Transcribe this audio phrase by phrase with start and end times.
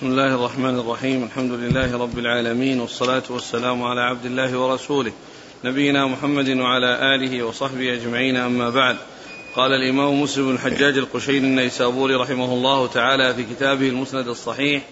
[0.00, 1.24] بسم الله الرحمن الرحيم.
[1.24, 5.12] الحمد لله رب العالمين والصلاة والسلام على عبد الله ورسوله
[5.64, 8.36] نبينا محمد وعلى آله وصحبه أجمعين.
[8.36, 8.96] أما بعد
[9.56, 14.82] قال الإمام مسلم بن الحجاج القشيري النيسابوري رحمه الله تعالى في كتابه المسند الصحيح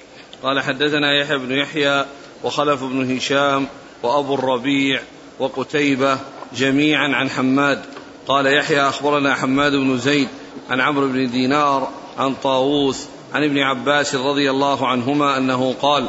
[0.42, 2.04] قال حدثنا يحيى بن يحيى
[2.44, 3.66] وخلف بن هشام
[4.02, 5.00] وأبو الربيع
[5.38, 6.18] وقتيبة
[6.56, 7.84] جميعا عن حماد.
[8.26, 10.28] قال يحيى أخبرنا حماد بن زيد
[10.70, 11.88] عن عمرو بن دينار
[12.18, 16.08] عن طاووس عن ابن عباس رضي الله عنهما أنه قال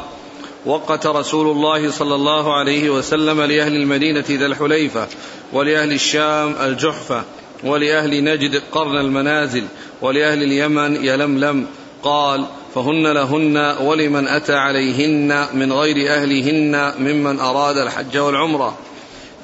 [0.66, 5.06] وقت رسول الله صلى الله عليه وسلم لأهل المدينة ذا الحليفة
[5.52, 7.22] ولأهل الشام الجحفة
[7.64, 9.64] ولأهل نجد قرن المنازل
[10.02, 11.66] ولأهل اليمن يلملم
[12.02, 18.78] قال فهن لهن ولمن أتى عليهن من غير أهلهن ممن أراد الحج والعمرة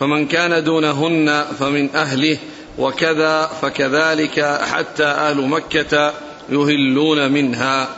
[0.01, 2.39] فمن كان دونهن فمن أهله
[2.79, 6.13] وكذا فكذلك حتى أهل مكة
[6.49, 7.89] يهلون منها.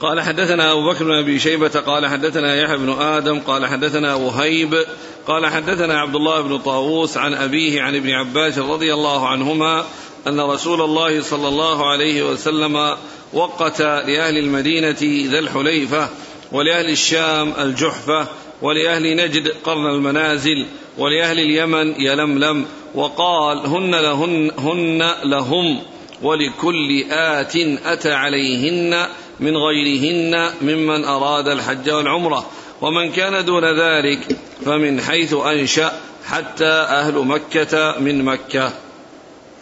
[0.00, 4.84] قال حدثنا أبو بكر بن أبي شيبة قال حدثنا يحيى بن آدم قال حدثنا وهيب
[5.26, 9.84] قال حدثنا عبد الله بن طاووس عن أبيه عن ابن عباس رضي الله عنهما
[10.26, 12.96] أن رسول الله صلى الله عليه وسلم
[13.32, 16.08] وقت لأهل المدينة ذا الحليفة
[16.52, 18.26] ولأهل الشام الجحفة
[18.62, 20.66] ولأهل نجد قرن المنازل
[20.98, 25.82] ولأهل اليمن يلملم وقال هن لهن هن لهم
[26.22, 29.06] ولكل آت أتى عليهن
[29.40, 32.46] من غيرهن ممن أراد الحج والعمرة.
[32.80, 35.92] ومن كان دون ذلك فمن حيث أنشأ
[36.26, 38.72] حتى أهل مكة من مكة.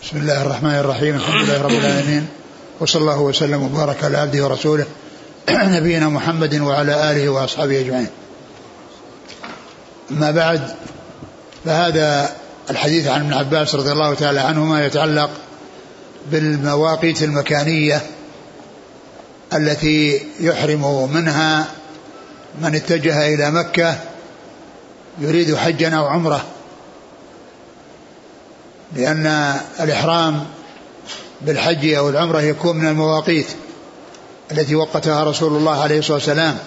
[0.02, 1.14] بسم الله الرحمن الرحيم.
[1.14, 2.26] الحمد لله رب العالمين.
[2.80, 4.86] وصلى الله وسلم وبارك على عبده ورسوله
[5.50, 8.08] نبينا محمد وعلى آله وأصحابه أجمعين.
[10.10, 10.74] أما بعد
[11.64, 12.30] فهذا
[12.70, 15.30] الحديث عن ابن عباس رضي الله تعالى عنهما يتعلق
[16.26, 18.02] بالمواقيت المكانية
[19.52, 21.66] التي يحرم منها
[22.60, 23.98] من اتجه إلى مكة
[25.18, 26.44] يريد حجا أو عمرة.
[28.96, 30.46] لأن الإحرام
[31.40, 33.46] بالحج أو العمرة يكون من المواقيت
[34.52, 36.58] التي وقتها رسول الله عليه الصلاة والسلام.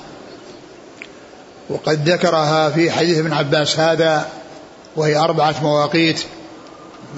[1.69, 4.27] وقد ذكرها في حديث ابن عباس هذا
[4.95, 6.23] وهي أربعة مواقيت.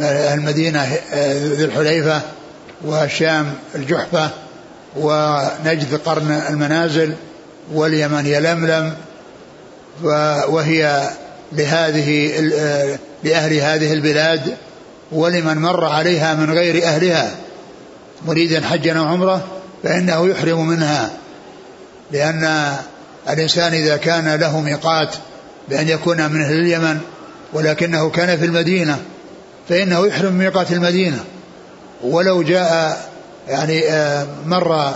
[0.01, 0.97] المدينة
[1.33, 2.21] ذي الحليفة
[2.85, 4.29] وشام الجحفة
[4.95, 7.13] ونجد قرن المنازل
[7.73, 8.93] واليمن يلملم
[10.47, 11.09] وهي
[11.51, 12.39] لهذه
[13.23, 14.57] لأهل هذه البلاد
[15.11, 17.31] ولمن مر عليها من غير أهلها.
[18.27, 19.47] مريدا حجا أو عمرة
[19.83, 21.09] فإنه يحرم منها
[22.11, 22.73] لأن
[23.29, 25.15] الإنسان إذا كان له ميقات
[25.69, 26.99] بأن يكون من أهل اليمن
[27.53, 28.99] ولكنه كان في المدينة.
[29.69, 31.23] فإنه يحرم ميقات المدينة.
[32.03, 32.99] ولو جاء
[33.47, 33.83] يعني
[34.45, 34.93] مر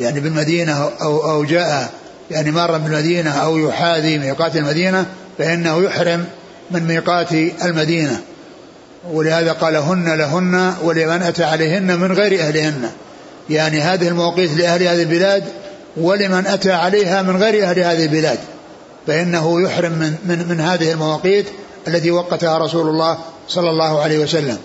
[0.00, 1.90] يعني بالمدينة أو أو جاء
[2.30, 5.06] يعني مر بالمدينة أو يحاذي ميقات المدينة
[5.38, 6.24] فإنه يحرم
[6.70, 7.32] من ميقات
[7.64, 8.20] المدينة.
[9.12, 12.90] ولهذا قال هن لهن ولمن أتى عليهن من غير أهلهن.
[13.50, 15.44] يعني هذه المواقيت لأهل هذه البلاد
[15.96, 18.38] ولمن أتى عليها من غير أهل هذه البلاد.
[19.06, 21.46] فإنه يحرم من, من, من هذه المواقيت
[21.88, 24.58] التي وقتها رسول الله صلى الله عليه وسلم.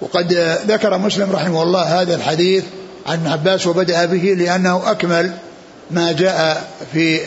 [0.00, 0.32] وقد
[0.66, 2.64] ذكر مسلم رحمه الله هذا الحديث
[3.06, 5.32] عن عباس وبدأ به لأنه أكمل
[5.90, 7.20] ما جاء في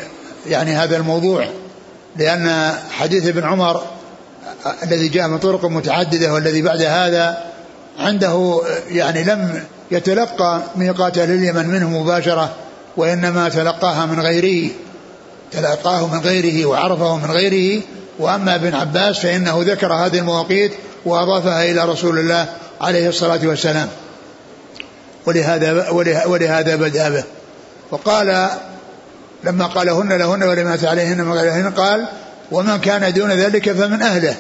[0.48, 1.48] يعني هذا الموضوع
[2.18, 3.82] لأن حديث ابن عمر
[4.84, 7.44] الذي جاء من طرق متعددة والذي بعد هذا
[8.00, 12.54] عنده يعني لم يتلقى ميقات أهل اليمن منه مباشرة
[12.98, 14.70] وإنما تلقاها من غيره
[15.52, 17.82] تلقاه من غيره وعرفه من غيره
[18.20, 20.72] وأما ابن عباس فإنه ذكر هذه المواقيت
[21.06, 22.46] وأضافها إلى رسول الله
[22.82, 23.88] عليه الصلاة والسلام.
[25.26, 25.90] ولهذا
[26.26, 27.24] ولهذا بدأ به.
[27.92, 28.50] وقال
[29.44, 32.06] لما قال هن لهن ولما عليهن غيرهن قال
[32.52, 34.36] ومن كان دون ذلك فمن أهله.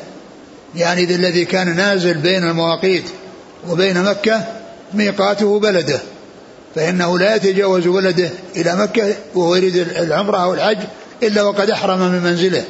[0.76, 3.06] يعني الذي كان نازل بين المواقيت
[3.70, 4.44] وبين مكة
[4.94, 6.00] ميقاته بلده.
[6.76, 10.78] فإنه لا يتجاوز ولده إلى مكة وهو يريد العمرة أو الحج
[11.24, 12.63] إلا وقد أحرم من منزله.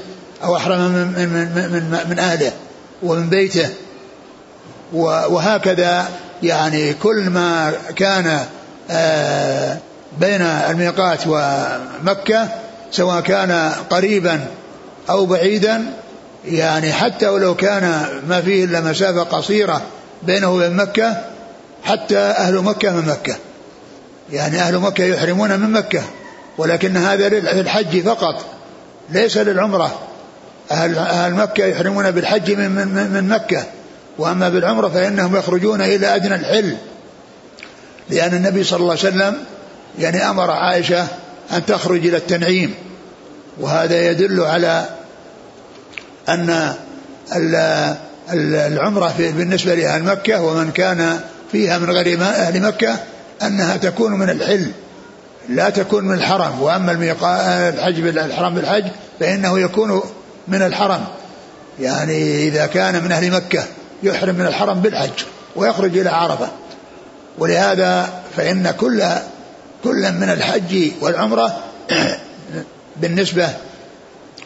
[0.44, 2.51] أو أحرم من, من, من, من, من أهله
[3.04, 3.69] ومن بيته.
[4.94, 6.06] وهكذا
[6.44, 8.39] يعني كل ما كان
[10.19, 12.48] بين الميقات ومكة
[12.92, 14.45] سواء كان قريبا
[15.10, 15.94] أو بعيدا
[16.45, 19.81] يعني حتى ولو كان ما فيه إلا مسافة قصيرة
[20.24, 21.24] بينه وبين مكة
[21.83, 23.36] حتى أهل مكة من مكة.
[24.31, 26.01] يعني أهل مكة يحرمون من مكة
[26.57, 28.45] ولكن هذا للحج فقط
[29.10, 30.00] ليس للعمرة.
[30.72, 33.64] أهل, أهل مكة يحرمون بالحج من, من, من مكة.
[34.18, 36.78] وأما بالعمرة فإنهم يخرجون إلى أدنى الحل.
[38.10, 39.38] لأن النبي صلى الله عليه وسلم
[40.00, 41.08] يعني أمر عائشة
[41.54, 42.74] أن تخرج إلى التنعيم.
[43.60, 44.86] وهذا يدل على
[46.30, 46.74] أن
[48.34, 51.19] العمرة بالنسبة لأهل مكة ومن كان
[51.52, 52.96] فيها من غير أهل مكة
[53.42, 54.72] أنها تكون من الحل
[55.50, 56.62] لا تكون من الحرم.
[56.62, 56.92] وأما
[57.69, 58.86] الحج بالحرم بالحج
[59.19, 60.02] فإنه يكون
[60.48, 61.06] من الحرم.
[61.80, 63.64] يعني إذا كان من أهل مكة
[64.04, 65.24] يحرم من الحرم بالحج
[65.56, 66.48] ويخرج إلى عرفة.
[67.38, 69.04] ولهذا فإن كل
[69.84, 71.64] كل من الحج والعمرة
[73.02, 73.50] بالنسبة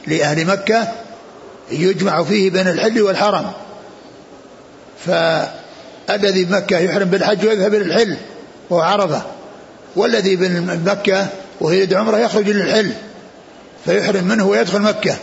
[0.07, 0.87] لأهل مكة
[1.71, 3.51] يجمع فيه بين الحل والحرم.
[5.05, 8.17] فالذي بمكة يحرم بالحج ويذهب إلى الحل
[8.69, 9.21] وهو عرفة.
[9.95, 11.27] والذي بمكة
[11.61, 12.93] وهي عمرة يخرج للحل
[13.85, 15.15] فيحرم منه ويدخل مكة.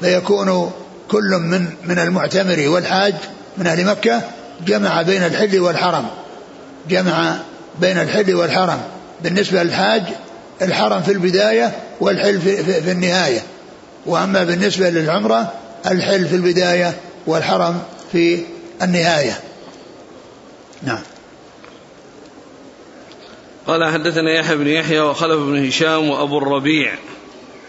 [0.00, 0.72] فيكون
[1.08, 3.14] كل من من المعتمر والحاج
[3.58, 4.22] من أهل مكة
[4.66, 6.06] جمع بين الحل والحرم.
[6.88, 7.36] جمع
[7.80, 8.80] بين الحل والحرم.
[9.22, 10.02] بالنسبة للحاج
[10.62, 13.42] الحرم في البداية والحل في, في, في النهاية.
[14.06, 15.52] وأما بالنسبة للعمرة
[15.86, 16.96] الحل في البداية
[17.26, 18.42] والحرم في
[18.82, 19.40] النهاية.
[20.82, 21.02] نعم.
[23.66, 26.94] قال حدثنا يحيى بن يحيى وخلف بن هشام وأبو الربيع.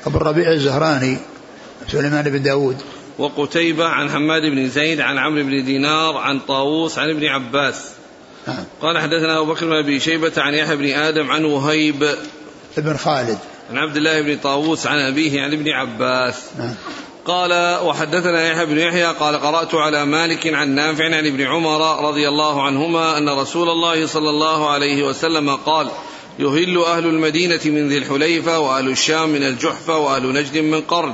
[0.07, 1.17] أبو الربيع الزهراني.
[1.91, 2.77] سليمان بن داود.
[3.19, 7.91] وقتيبة عن حماد بن زيد عن عمرو بن دينار عن طاووس عن ابن عباس.
[8.47, 8.63] نعم.
[8.81, 12.15] قال حدثنا أبو بكر بن أبي شيبة عن يحيى بن آدم عن وهيب.
[12.77, 13.37] بن خالد.
[13.71, 16.35] عن عبد الله بن طاووس عن أبيه عن ابن عباس.
[16.59, 16.75] نعم.
[17.25, 22.27] قال وحدثنا يحيى بن يحيى قال قرأت على مالك عن نافع عن ابن عمر رضي
[22.27, 25.89] الله عنهما أن رسول الله صلى الله عليه وسلم قال
[26.39, 31.13] يهل أهل المدينة من ذي الحليفة وأهل الشام من الجحفة وأهل نجد من قرن.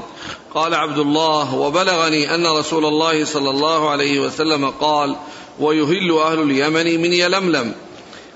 [0.55, 5.15] قال عبد الله وبلغني أن رسول الله صلى الله عليه وسلم قال
[5.59, 7.73] ويهل أهل اليمن من يلملم.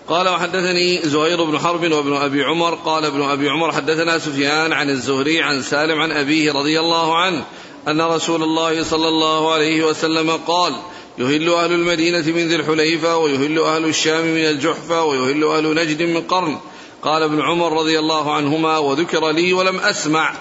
[0.07, 2.75] قال وحدثني زهير بن حرب وابن أبي عمر.
[2.75, 7.43] قال ابن أبي عمر حدثنا سفيان عن الزهري عن سالم عن أبيه رضي الله عنه
[7.87, 10.73] أن رسول الله صلى الله عليه وسلم قال
[11.17, 16.21] يهل أهل المدينة من ذي الحليفة ويهل أهل الشام من الجحفة ويهل أهل نجد من
[16.21, 16.57] قرن.
[17.01, 20.33] قال ابن عمر رضي الله عنهما وذكر لي ولم أسمع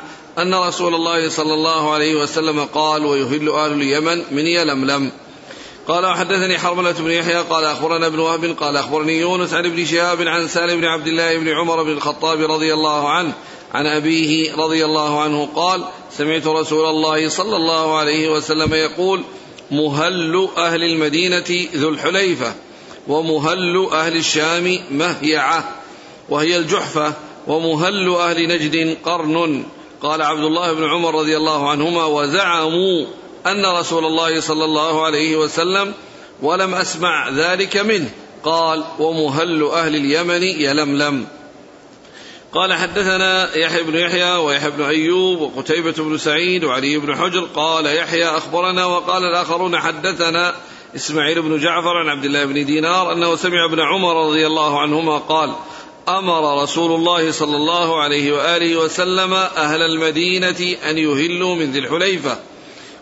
[0.42, 5.10] أن رسول الله صلى الله عليه وسلم قال ويهل أهل اليمن من يلملم.
[5.88, 10.22] قال وحدثني حرملة بن يحيى قال أخبرنا ابن وهب قال أخبرني يونس عن ابن شهاب
[10.22, 13.32] عن سالم بن عبد الله بن عمر بن الخطاب رضي الله عنه
[13.72, 19.22] عن أبيه رضي الله عنه قال سمعت رسول الله صلى الله عليه وسلم يقول
[19.70, 22.54] مهل أهل المدينة ذو الحليفة
[23.08, 25.76] ومهل أهل الشام مهيعة
[26.28, 27.12] وهي الجحفة
[27.46, 29.64] ومهل أهل نجد قرن.
[30.02, 33.06] قال عبد الله بن عمر رضي الله عنهما وزعموا
[33.46, 35.94] أن رسول الله صلى الله عليه وسلم
[36.42, 38.10] ولم أسمع ذلك منه.
[38.44, 41.26] قال ومهل أهل اليمن يلملم
[42.52, 47.48] قال حدثنا يحيى بن يحيى ويحيى بن أيوب وقتيبة بن سعيد وعلي بن حجر.
[47.54, 50.54] قال يحيى أخبرنا وقال الآخرون حدثنا
[50.96, 55.18] إسماعيل بن جعفر عن عبد الله بن دينار أنه سمع ابن عمر رضي الله عنهما
[55.18, 55.54] قال
[56.08, 62.36] أمر رسول الله صلى الله عليه وآله وسلم أهل المدينة أن يهلوا من ذي الحليفة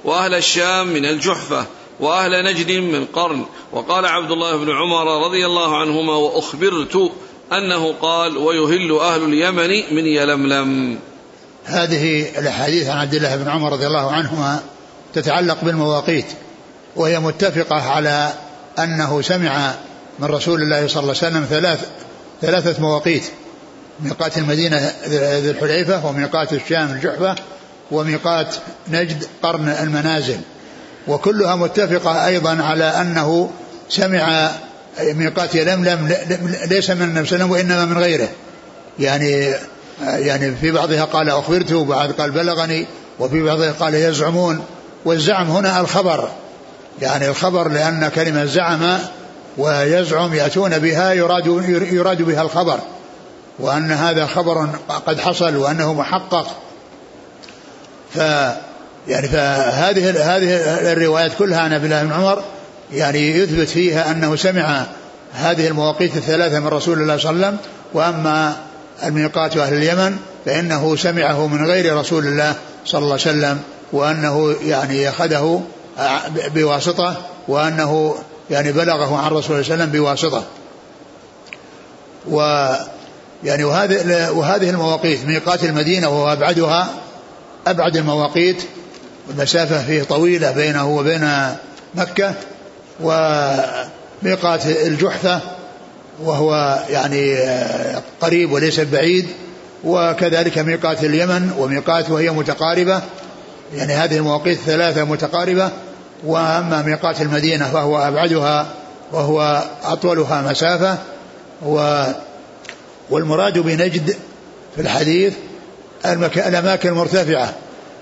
[0.04, 1.66] وأهل الشام من الجحفة
[2.00, 3.44] وأهل نجد من قرن.
[3.72, 7.12] وقال عبد الله بن عمر رضي الله عنهما وأخبرت
[7.52, 10.98] أنه قال ويهل أهل اليمن من يلملم.
[11.64, 14.60] هذه الأحاديث عن عبد الله بن عمر رضي الله عنهما
[15.14, 16.26] تتعلق بالمواقيت
[16.96, 18.32] وهي متفقة على
[18.78, 19.74] أنه سمع
[20.18, 21.88] من رسول الله صلى الله عليه وسلم ثلاث
[22.42, 23.22] ثلاثة مواقيت
[24.00, 27.34] ميقات المدينة ذي الحليفة وميقات الشام الجحفة
[27.90, 28.54] وميقات
[28.88, 30.38] نجد قرن المنازل.
[31.08, 33.50] وكلها متفقة أيضا على أنه
[33.88, 34.50] سمع
[35.00, 36.14] ميقات يلملم
[36.70, 38.28] ليس من النبي صلى الله عليه وسلم وإنما من غيره.
[38.98, 39.54] يعني
[40.00, 42.86] يعني في بعضها قال أخبرت وبعض قال بلغني
[43.18, 44.64] وفي بعضها قال يزعمون.
[45.04, 46.28] والزعم هنا الخبر
[47.02, 48.98] يعني الخبر لأن كلمة زعم
[49.58, 51.46] ويزعم يأتون بها يراد,
[51.92, 52.78] يراد بها الخبر
[53.58, 54.68] وأن هذا خبر
[55.06, 56.46] قد حصل وأنه محقق.
[58.14, 58.18] ف
[59.08, 60.56] يعني فهذه هذه
[60.92, 62.42] الروايات كلها عن عبد الله بن عمر
[62.92, 64.86] يعني يثبت فيها أنه سمع
[65.34, 68.56] هذه المواقيت الثلاثة من رسول الله صلى الله عليه وسلم وأما
[69.04, 73.60] الميقات أهل اليمن فإنه سمعه من غير رسول الله صلى الله عليه وسلم
[73.92, 75.62] وأنه يعني أخذه
[76.54, 77.16] بواسطة
[77.48, 78.14] وأنه
[78.50, 80.44] يعني بلغه عن رسول الله صلى الله عليه وسلم بواسطة.
[82.30, 82.40] و
[83.44, 86.88] يعني وهذه وهذه المواقيت ميقات المدينة وهو أبعدها
[87.66, 88.62] أبعد المواقيت.
[89.30, 91.30] المسافة فيه طويلة بينه وبين
[91.94, 92.34] مكة.
[93.00, 95.40] وميقات الجحفة
[96.22, 97.36] وهو يعني
[98.20, 99.28] قريب وليس بعيد.
[99.84, 103.02] وكذلك ميقات اليمن وميقات وهي متقاربة.
[103.74, 105.70] يعني هذه المواقيت الثلاثة متقاربة.
[106.26, 108.66] وأما ميقات المدينة فهو أبعدها
[109.12, 110.98] وهو أطولها مسافة
[111.66, 112.04] و
[113.10, 114.16] والمراد بنجد
[114.74, 115.34] في الحديث
[116.04, 117.54] الأماكن المرتفعة.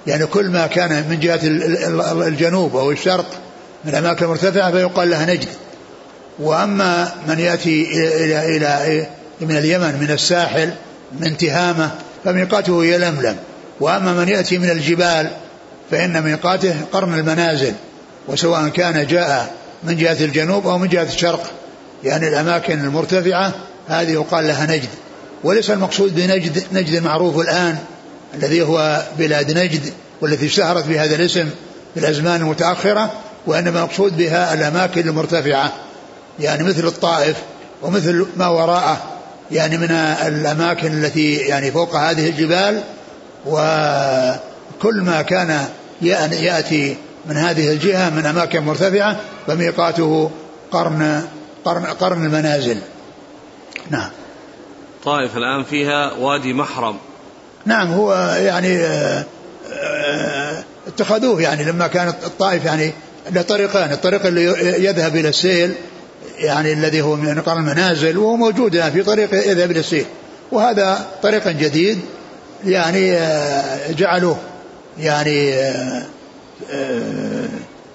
[0.07, 1.41] يعني كل ما كان من جهة
[2.27, 3.27] الجنوب أو الشرق
[3.85, 5.49] من الأماكن المرتفعة فيقال لها نجد.
[6.39, 7.83] وأما من يأتي
[8.25, 9.07] إلى إلى
[9.41, 10.71] من اليمن من الساحل
[11.21, 11.91] من تهامة
[12.25, 13.37] فميقاته يلملم
[13.81, 15.31] وأما من يأتي من الجبال
[15.91, 17.73] فإن ميقاته قرن المنازل.
[18.29, 19.55] وسواء كان جاء
[19.85, 21.51] من جهة الجنوب أو من جهة الشرق.
[22.05, 23.53] يعني الأماكن المرتفعة
[23.89, 24.89] هذه يقال لها نجد.
[25.45, 27.77] وليس المقصود بنجد نجد المعروف الآن
[28.35, 31.51] الذي هو بلاد نجد والتي اشتهرت بهذا الاسم
[31.95, 33.13] في الأزمان المتأخرة
[33.47, 35.73] وإنما المقصود بها الأماكن المرتفعة.
[36.41, 37.37] يعني مثل الطائف
[37.83, 39.03] ومثل ما وراءه.
[39.51, 39.91] يعني من
[40.27, 42.83] الأماكن التي يعني فوق هذه الجبال
[43.47, 45.67] وكل ما كان
[46.03, 50.31] يأتي من هذه الجهة من أماكن مرتفعة فميقاته
[50.71, 51.25] قرن
[51.65, 52.79] قرن, قرن المنازل.
[53.91, 54.11] نعم.
[55.05, 56.97] طائف الآن فيها وادي محرم.
[57.67, 59.25] نعم هو يعني آه،
[59.73, 62.93] آه، اتخذوه يعني لما كانت الطائف يعني
[63.31, 64.45] له طريقان الطريق اللي
[64.85, 65.75] يذهب إلى السيل
[66.39, 70.07] يعني الذي هو من قرن المنازل وهو موجود يعني في طريق يذهب إلى السيل.
[70.53, 72.01] وهذا طريق جديد
[72.67, 74.37] يعني آه، جعلوه
[74.99, 75.55] يعني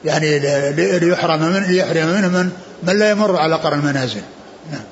[0.05, 0.39] يعني
[0.99, 2.51] ليحرم من ليحرم منه من
[2.83, 4.21] من لا يمر على قرن المنازل.
[4.71, 4.83] نعم.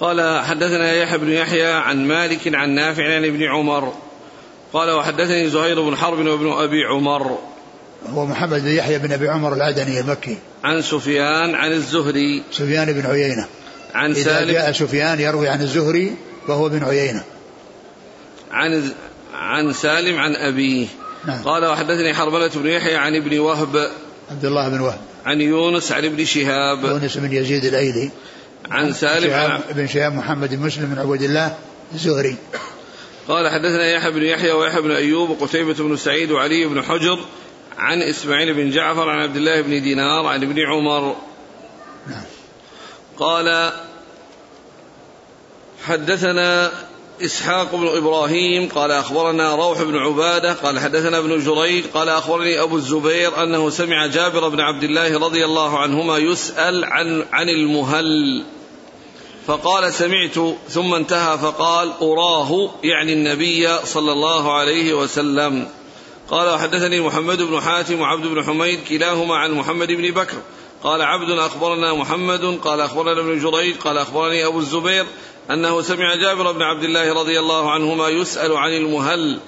[0.00, 3.92] قال حدثنا يحيى بن يحيى عن مالك عن نافع عن ابن عمر.
[4.72, 7.38] قال وحدثني زهير بن حرب وابن أبي عمر.
[8.08, 10.38] هو محمد بن يحيى بن أبي عمر العدني المكي.
[10.64, 12.42] عن سفيان عن الزهري.
[12.52, 13.46] سفيان بن عيينة.
[13.94, 14.52] عن إذا سالم.
[14.52, 16.16] جاء سفيان يروي عن الزهري
[16.48, 17.22] فهو بن عيينة.
[18.52, 18.92] عن
[19.34, 20.86] عن سالم عن أبيه.
[21.26, 21.42] نعم.
[21.42, 23.90] قال وحدثني حرملة بن يحيى عن ابن وهب.
[24.30, 25.00] عبد الله بن وهب.
[25.26, 26.84] عن يونس عن ابن شهاب.
[26.84, 28.10] يونس بن يزيد الأيلي.
[28.70, 31.56] عن سالم شهاب بن شهاب محمد بن مسلم بن عبد الله
[31.94, 32.36] الزهري.
[33.28, 37.18] قال حدثنا يحيى بن يحيى ويحيى بن أيوب وقتيبة بن سعيد وعلي بن حجر
[37.78, 41.16] عن إسماعيل بن جعفر عن عبد الله بن دينار عن ابن عمر.
[42.06, 42.24] نعم.
[43.18, 43.72] قال
[45.84, 46.72] حدثنا
[47.24, 52.76] إسحاق بن إبراهيم قال أخبرنا روح بن عبادة قال حدثنا ابن جريج قال أخبرني أبو
[52.76, 58.44] الزبير أنه سمع جابر بن عبد الله رضي الله عنهما يسأل عن عن المهل.
[59.46, 65.68] فقال سمعت ثم انتهى فقال أراه يعني النبي صلى الله عليه وسلم.
[66.30, 70.36] قال وحدثني محمد بن حاتم وعبد بن حميد كلاهما عن محمد بن بكر.
[70.82, 75.06] قال عبد أخبرنا محمد قال أخبرنا ابن جريج قال أخبرني أبو الزبير
[75.50, 79.40] أنه سمع جابر بن عبد الله رضي الله عنهما يسأل عن المهل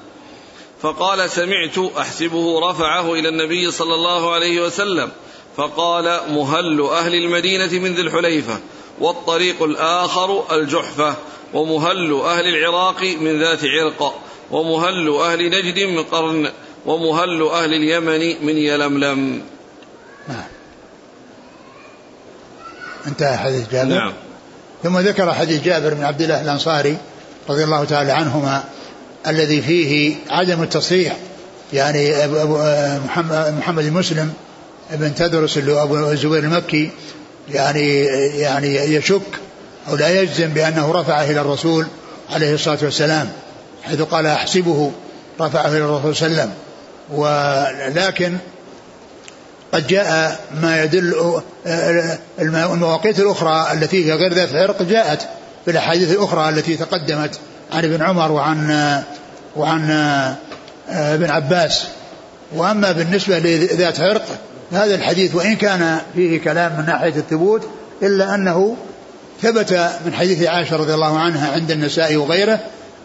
[0.82, 5.10] فقال سمعت أحسبه رفعه إلى النبي صلى الله عليه وسلم
[5.56, 8.60] فقال مهل أهل المدينة من ذي الحليفة
[9.00, 11.14] والطريق الآخر الجحفة
[11.54, 16.50] ومهل أهل العراق من ذات عرق ومهل أهل نجد من قرن
[16.86, 19.42] ومهل أهل اليمن من يلملم.
[20.28, 20.44] نعم.
[23.06, 24.12] انتهى حديث جابر؟ نعم.
[24.82, 26.96] ثم ذكر حديث جابر بن عبد الله الأنصاري
[27.48, 28.64] رضي الله تعالى عنهما
[29.26, 31.16] الذي فيه عدم التصحيح.
[31.72, 32.58] يعني أبو
[33.06, 34.32] محمد, محمد مسلم
[34.92, 36.90] ابن تدرس اللي هو أبو الزبير المكي
[37.50, 38.04] يعني
[38.38, 39.20] يعني يشك
[39.88, 41.86] أو لا يجزم بأنه رفعه إلى الرسول
[42.30, 43.30] عليه الصلاة والسلام
[43.82, 44.92] حيث قال أحسبه
[45.40, 46.54] رفعه إلى الرسول صلى الله عليه وسلم.
[47.10, 48.36] ولكن
[49.72, 51.40] قد جاء ما يدل
[52.40, 55.28] المواقيت الأخرى التي هي غير ذات عرق جاءت
[55.64, 57.38] في الأحاديث الأخرى التي تقدمت
[57.72, 59.02] عن ابن عمر وعن
[59.56, 59.90] وعن
[60.88, 61.84] ابن عباس.
[62.52, 64.24] وأما بالنسبة لذات عرق
[64.72, 67.68] هذا الحديث وإن كان فيه كلام من ناحية الثبوت
[68.02, 68.76] إلا أنه
[69.42, 72.60] ثبت من حديث عائشة رضي الله عنها عند النساء وغيره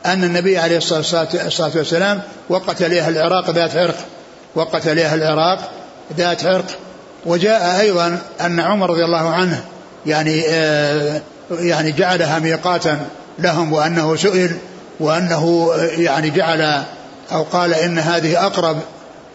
[0.06, 3.96] أن النبي عليه الصلاة والسلام وقت لها العراق ذات عرق
[4.56, 5.72] وقت لها العراق
[6.18, 6.66] ذات عرق.
[7.26, 9.64] وجاء أيضا أن عمر رضي الله عنه
[10.06, 11.22] يعني آه
[11.52, 13.00] يعني جعلها ميقاتا
[13.40, 14.52] لهم وأنه سئل
[15.00, 16.84] وأنه يعني جعل
[17.32, 18.78] أو قال إن هذه أقرب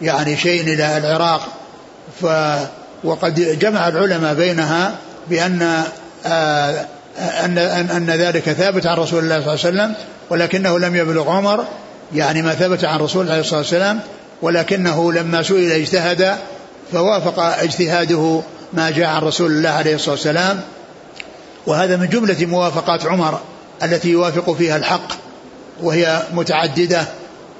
[0.01, 1.47] يعني شيء إلى العراق.
[2.21, 2.25] ف
[3.03, 4.95] وقد جمع العلماء بينها
[5.29, 5.83] بأن
[6.25, 6.85] آه
[7.19, 9.93] أن أن أن ذلك ثابت عن رسول الله صلى الله عليه وسلم
[10.29, 11.65] ولكنه لم يبلغ عمر
[12.15, 13.99] يعني ما ثبت عن رسول الله صلى الله عليه وسلم
[14.41, 16.35] ولكنه لما سئل اجتهد
[16.91, 18.41] فوافق اجتهاده
[18.73, 20.61] ما جاء عن رسول الله عليه الصلاة والسلام.
[21.67, 23.39] وهذا من جملة موافقات عمر
[23.83, 25.11] التي يوافق فيها الحق
[25.81, 27.07] وهي متعددة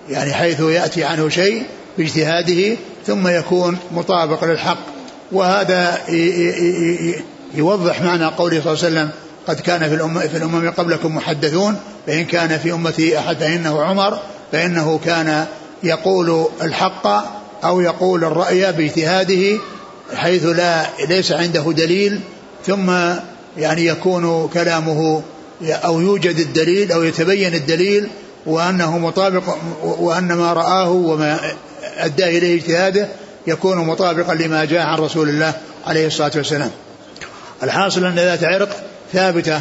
[0.10, 1.64] يعني حيث يأتي عنه شيء
[1.98, 4.78] باجتهاده ثم يكون مطابق للحق.
[5.32, 5.98] وهذا
[7.54, 9.10] يوضح معنى قوله صلى الله عليه وسلم
[9.48, 14.20] قد كان في الأمم, في الأمم قبلكم محدثون فإن كان في أمتي أحد فإنه عمر
[14.52, 15.46] فإنه كان
[15.84, 17.08] يقول الحق
[17.63, 19.60] أو يقول الرأي باجتهاده
[20.15, 22.20] حيث لا ليس عنده دليل
[22.65, 22.91] ثم
[23.58, 25.24] يعني يكون كلامه
[25.62, 28.08] أو يوجد الدليل أو يتبين الدليل
[28.46, 29.44] وأنه مطابق
[29.84, 31.39] وأن ما رآه وما
[31.98, 33.08] أدى إليه اجتهاده
[33.48, 35.53] يكون مطابقا لما جاء عن رسول الله
[35.88, 36.72] عليه الصلاة والسلام.
[37.63, 39.60] الحاصل أن ذات عرق ثابتة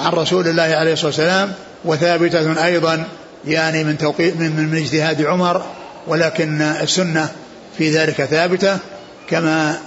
[0.00, 1.52] عن رسول الله عليه الصلاة والسلام
[1.84, 3.04] وثابتة أيضا
[3.46, 5.62] يعني من توقيت من, من اجتهاد عمر
[6.06, 7.28] ولكن السنة
[7.78, 8.78] في ذلك ثابتة
[9.28, 9.78] كما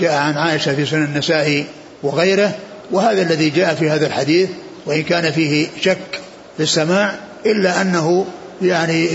[0.00, 1.66] جاء عن عائشة في سنن النسائي
[2.02, 2.54] وغيره
[2.90, 4.48] وهذا الذي جاء في هذا الحديث
[4.86, 6.20] وإن كان فيه شك
[6.56, 7.14] في السماع
[7.46, 8.26] إلا أنه
[8.62, 9.08] يعني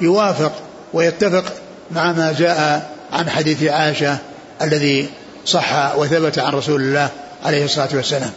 [0.00, 0.52] يوافق
[0.92, 1.52] ويتفق
[1.90, 4.18] مع ما جاء عن حديث عائشة
[4.62, 5.08] الذي
[5.46, 7.08] صح وثبت عن رسول الله
[7.44, 8.30] عليه الصلاة والسلام.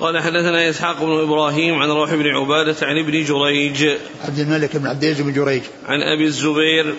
[0.00, 3.84] قال حدثنا إسحاق بن إبراهيم عن روح بن عبادة عن ابن جريج.
[4.24, 5.62] عبد الملك بن عبد العزيز بن جريج.
[5.86, 6.94] عن أبي الزبير.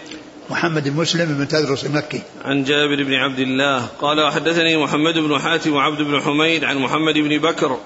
[0.49, 2.21] محمد بن مسلم بن تدرس المكي.
[2.45, 3.85] عن جابر بن عبد الله.
[4.01, 7.77] قال وحدثني محمد بن حاتم وعبد بن حميد عن محمد بن بكر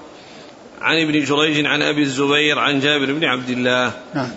[0.81, 3.91] عن ابن جريج عن أبي الزبير عن جابر بن عبد الله.
[4.15, 4.31] نعم.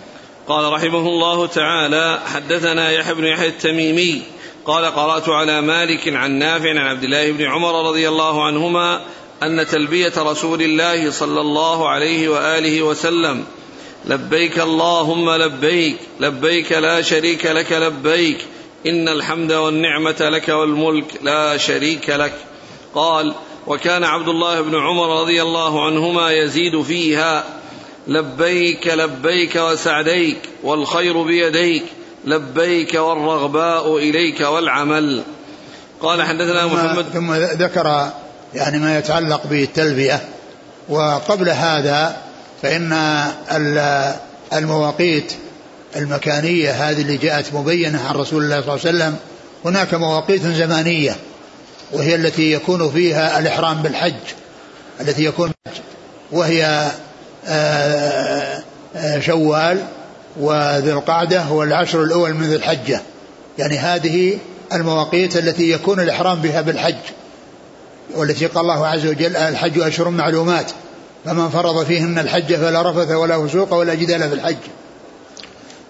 [0.47, 4.21] قال رحمه الله تعالى حدثنا يحيى بن يحيى التميمي.
[4.65, 9.01] قال قرأت على مالك عن نافع عن عبد الله بن عمر رضي الله عنهما
[9.43, 13.43] أن تلبية رسول الله صلى الله عليه وآله وسلم
[14.05, 18.45] لبيك اللهم لبيك لبيك لا شريك لك لبيك
[18.87, 22.33] إن الحمد والنعمة لك والملك لا شريك لك.
[22.95, 23.33] قال
[23.67, 27.43] وكان عبد الله بن عمر رضي الله عنهما يزيد فيها
[28.07, 31.83] لبيك لبيك وسعديك والخير بيديك
[32.25, 35.23] لبيك والرغباء إليك والعمل.
[36.01, 38.11] قال حدثنا محمد ثم ذكر
[38.53, 40.21] يعني ما يتعلق بالتلبية.
[40.89, 42.17] وقبل هذا
[42.61, 42.93] فإن
[44.53, 45.33] المواقيت
[45.95, 49.15] المكانية هذه اللي جاءت مبينة عن رسول الله صلى الله عليه وسلم
[49.65, 51.15] هناك مواقيت زمانية
[51.91, 54.13] وهي التي يكون فيها الإحرام بالحج
[55.01, 55.51] التي يكون
[56.31, 56.91] وهي
[57.47, 58.63] آه،
[58.95, 59.85] آه، شوال
[60.39, 63.01] وذي القعدة والعشر الأول من ذي الحجة.
[63.57, 64.37] يعني هذه
[64.73, 66.95] المواقيت التي يكون الإحرام بها بالحج.
[68.15, 70.71] والتي قال الله عز وجل الحج أشهر معلومات
[71.25, 74.57] فمن فرض فيهن الحج فلا رفث ولا فسوق ولا جدال في الحج.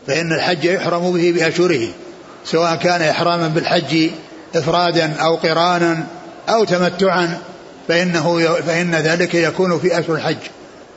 [0.07, 1.87] فإن الحج يحرم به بأشهره
[2.45, 4.09] سواء كان إحراما بالحج
[4.55, 6.07] إفرادا أو قرانا
[6.49, 7.37] أو تمتعا
[7.87, 10.37] فإنه فإن ذلك يكون في أشهر الحج.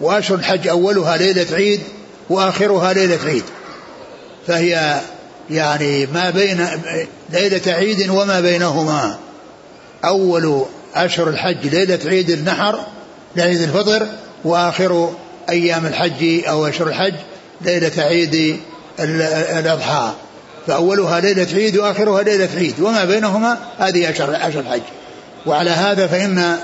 [0.00, 1.80] وأشهر الحج أولها ليلة عيد
[2.30, 3.44] وآخرها ليلة عيد.
[4.46, 5.00] فهي
[5.50, 6.66] يعني ما بين
[7.30, 9.18] ليلة عيد وما بينهما.
[10.04, 12.78] أول أشهر الحج ليلة عيد النحر
[13.36, 14.06] لعيد الفطر
[14.44, 15.12] وآخر
[15.48, 17.14] أيام الحج أو أشهر الحج
[17.60, 18.60] ليلة عيد
[19.00, 20.12] الأضحى.
[20.66, 24.82] فأولها ليلة عيد وآخرها ليلة عيد وما بينهما هذه أشهر أشهر الحج
[25.46, 26.56] وعلى هذا فإن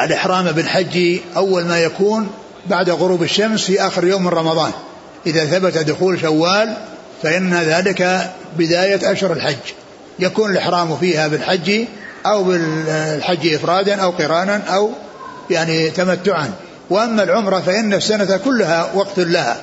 [0.00, 2.28] الإحرام بالحج أول ما يكون
[2.66, 4.72] بعد غروب الشمس في آخر يوم من رمضان.
[5.26, 6.76] إذا ثبت دخول شوال
[7.22, 9.56] فإن ذلك بداية أشهر الحج.
[10.18, 11.84] يكون الإحرام فيها بالحج
[12.26, 14.90] أو بالحج إفرادا أو قرانا أو
[15.50, 16.50] يعني تمتعا.
[16.90, 19.60] وأما العمرة فإن السنة كلها وقت لها.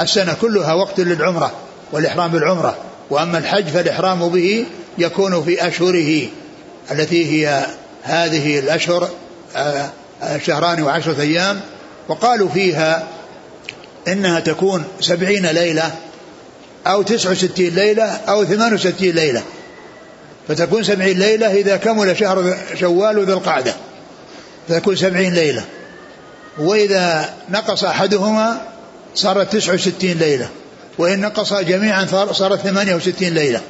[0.00, 1.52] السنة كلها وقت للعمرة
[1.92, 2.76] والإحرام بالعمرة.
[3.10, 4.66] وأما الحج فالإحرام به
[4.98, 6.26] يكون في أشهره
[6.90, 7.66] التي هي
[8.02, 9.08] هذه الأشهر
[9.56, 9.90] آه،
[10.46, 11.60] شهران وعشرة أيام.
[12.08, 13.08] وقالوا فيها
[14.08, 15.94] إنها تكون سبعين ليلة
[16.86, 19.42] أو تسع وستين ليلة أو ثمان وستين ليلة.
[20.48, 23.74] فتكون سبعين ليلة إذا كمل شهر شوال وذي القعدة.
[24.68, 25.64] فتكون سبعين ليلة.
[26.58, 28.60] وإذا نقص أحدهما
[29.14, 30.48] صارت تسع وستين ليلة.
[30.98, 33.60] وإن نقص جميعا صارت ثمانية وستين ليلة.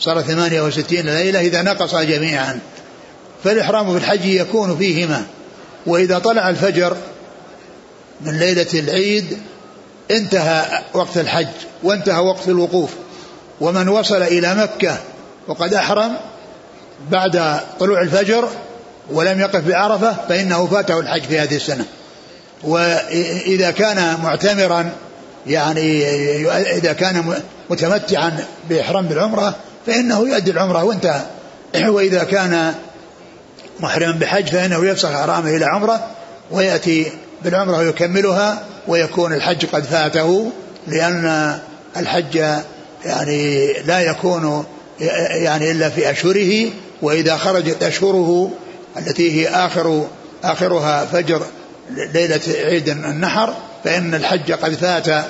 [0.00, 2.58] صارت ثمانية وستين ليلة إذا نقص جميعا.
[3.44, 5.24] فالإحرام بالحج يكون فيهما.
[5.86, 6.96] وإذا طلع الفجر
[8.20, 9.38] من ليلة العيد
[10.10, 11.48] انتهى وقت الحج
[11.82, 12.90] وانتهى وقت الوقوف.
[13.60, 14.98] ومن وصل إلى مكة
[15.48, 16.16] وقد أحرم
[17.10, 18.48] بعد طلوع الفجر
[19.10, 21.84] ولم يقف بعرفة فإنه فاته الحج في هذه السنة.
[22.62, 24.90] وإذا كان معتمرا
[25.46, 26.04] يعني
[26.76, 27.34] إذا كان
[27.70, 29.54] متمتعا بإحرام بالعمرة
[29.86, 30.84] فإنه يؤدي العمرة.
[30.84, 31.22] وانتهى
[31.94, 32.74] وإذا كان
[33.80, 36.06] محرما بحج فإنه يفسخ إحرامه إلى عمرة
[36.50, 37.12] ويأتي
[37.44, 40.52] بالعمرة ويكملها ويكون الحج قد فاته
[40.86, 41.58] لأن
[41.96, 42.36] الحج
[43.04, 44.64] يعني لا يكون
[45.00, 46.70] يعني إلا في أشهره
[47.02, 48.50] وإذا خرجت أشهره
[48.96, 50.06] التي هي آخر
[50.44, 51.42] آخرها فجر
[51.90, 55.24] ليلة عيد النحر فإن الحج قد فات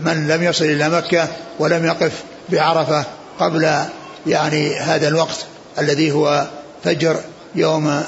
[0.00, 2.12] من لم يصل إلى مكة ولم يقف
[2.48, 3.04] بعرفة
[3.38, 3.84] قبل
[4.26, 5.46] يعني هذا الوقت
[5.78, 6.46] الذي هو
[6.84, 7.16] فجر
[7.54, 8.02] يوم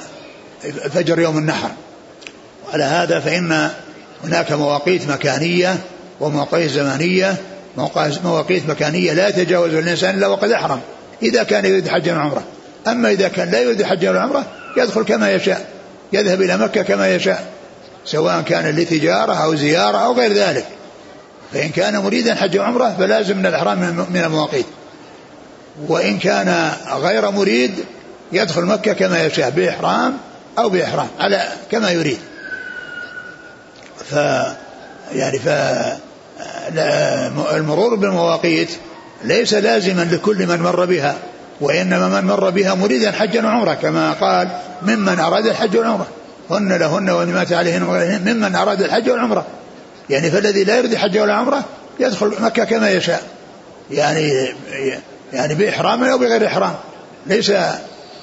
[0.90, 1.70] فجر يوم النحر.
[2.68, 3.70] وعلى هذا فإن
[4.24, 5.76] هناك مواقيت مكانية
[6.20, 7.36] ومواقيت زمانية
[8.24, 10.80] مواقيت مكانية لا يتجاوز الإنسان إلا وقد أحرم.
[11.22, 12.42] إذا كان يريد حجا وعمرة
[12.86, 15.68] أما إذا كان لا يريد حجا وعمرة يدخل كما يشاء.
[16.12, 17.52] يذهب إلى مكة كما يشاء.
[18.04, 20.66] سواء كان لتجارة أو زيارة أو غير ذلك.
[21.52, 23.78] فإن كان مريدا حج وعمرة فلازم من الإحرام
[24.10, 24.66] من المواقيت.
[25.88, 27.74] وإن كان غير مريد
[28.32, 30.16] يدخل مكة كما يشاء بإحرام
[30.58, 32.18] أو بإحرام على كما يريد.
[34.10, 34.12] ف
[35.12, 35.48] يعني ف
[37.52, 38.70] المرور بالمواقيت.
[39.24, 41.16] ليس لازما لكل من مر بها
[41.60, 44.48] وإنما من مر بها مريدا حجا وعمرة كما قال
[44.82, 46.06] ممن أراد الحج والعمرة.
[46.50, 47.82] هن لهن ومات عليهن
[48.26, 49.46] ممن أراد الحج والعمرة.
[50.10, 51.64] يعني فالذي لا يريد الحج ولا عمرة
[52.00, 53.22] يدخل مكة كما يشاء.
[53.90, 54.48] يعني
[55.32, 56.74] يعني بإحرام أو بغير إحرام.
[57.26, 57.48] ليس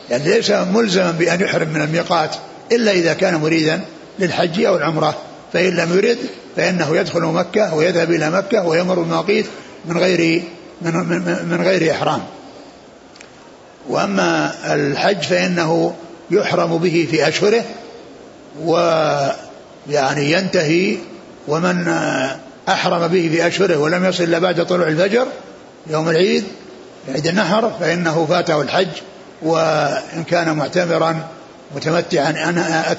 [0.10, 2.36] يعني ليس ملزما بأن يحرم من الميقات
[2.72, 3.82] إلا إذا كان مريدا
[4.20, 5.18] للحج أو العمرة.
[5.54, 6.18] فإن لم يرد
[6.56, 9.46] فإنه يدخل مكة ويذهب إلى مكة ويمر المواقيت
[9.86, 10.44] من غير
[10.82, 12.22] من, من, من غير إحرام.
[13.90, 15.96] وأما الحج فإنه
[16.32, 17.64] يحرم به في أشهره
[18.64, 20.98] ويعني ينتهي
[21.48, 21.88] ومن
[22.70, 25.28] أحرم به في أشهره ولم يصل إلا بعد طلوع الفجر
[25.88, 26.44] يوم العيد
[27.14, 28.88] عيد النحر فإنه فاته الحج
[29.42, 31.28] وإن كان معتمرا
[31.76, 32.92] متمتعا أنا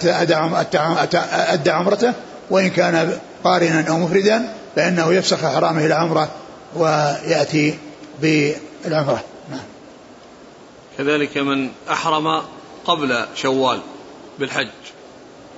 [1.52, 2.12] أدى عمرته
[2.50, 4.42] وإن كان قارنا أو مفردا
[4.76, 6.28] فإنه يفسخ حرامه إلى عمرة
[6.74, 7.78] ويأتي
[8.22, 9.24] بالعمرة.
[9.50, 9.60] نعم.
[10.98, 12.42] كذلك من أحرم
[12.84, 13.80] قبل شوال
[14.38, 14.68] بالحج.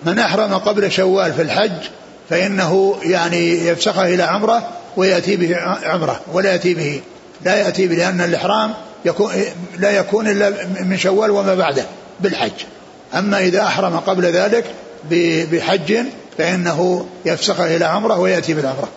[0.02, 1.88] من أحرم قبل شوال في الحج
[2.30, 7.00] فإنه يعني يفسخه إلى عمرة ويأتي به عمرة ولا يأتي به.
[7.42, 9.32] لا يأتي به لأن الإحرام يكون
[9.78, 11.84] لا يكون إلا من شوال وما بعده
[12.20, 12.64] بالحج.
[13.14, 14.74] أما إذا أحرم قبل ذلك
[15.52, 15.96] بحج
[16.38, 18.88] فإنه يفسخه إلى عمرة ويأتي بالعمرة.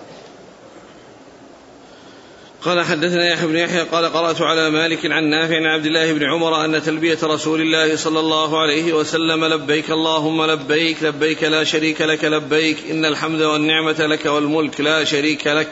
[2.64, 6.24] قال حدثنا يحيى بن يحيى قال قرأت على مالك عن نافع عن عبد الله بن
[6.24, 12.02] عمر أن تلبية رسول الله صلى الله عليه وسلم لبيك اللهم لبيك لبيك لا شريك
[12.02, 15.68] لك لبيك إن الحمد والنعمة لك والملك لا شريك لك.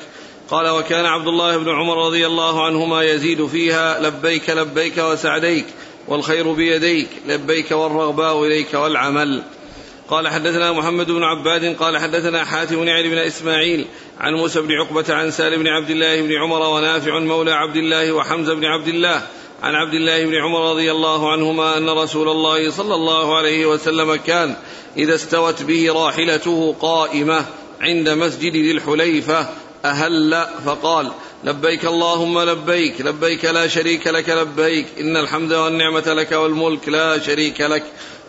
[0.50, 5.66] قال وكان عبد الله بن عمر رضي الله عنهما يزيد فيها لبيك لبيك وسعديك
[6.08, 9.44] والخير بيديك لبيك والرغباء إليك والعمل.
[10.10, 13.86] قال حدثنا محمد بن عباد قال حدثنا حاتم علي بن إسماعيل
[14.20, 18.12] عن موسى بن عقبة عن سالم بن عبد الله بن عمر ونافع مولى عبد الله
[18.12, 19.22] وحمزة بن عبد الله
[19.64, 24.16] عن عبد الله بن عمر رضي الله عنهما أن رسول الله صلى الله عليه وسلم
[24.16, 24.56] كان
[24.98, 27.46] إذا استوت به راحلته قائمة
[27.82, 29.50] عند مسجد ذي الحليفة
[29.86, 31.12] أهل فقال
[31.44, 37.62] لبيك اللهم لبيك لبيك لا شريك لك لبيك إن الحمد والنعمة لك والملك لا شريك
[37.62, 37.84] لك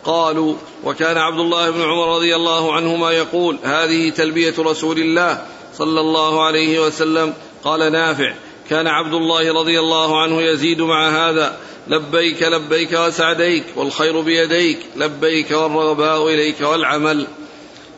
[0.05, 5.99] قالوا وكان عبد الله بن عمر رضي الله عنهما يقول هذه تلبية رسول الله صلى
[5.99, 7.33] الله عليه وسلم.
[7.63, 8.33] قال نافع.
[8.69, 11.57] كان عبد الله رضي الله عنه يزيد مع هذا.
[11.87, 14.79] لبيك لبيك وسعديك والخير بيديك.
[14.95, 17.27] لبيك والرغباء إليك والعمل.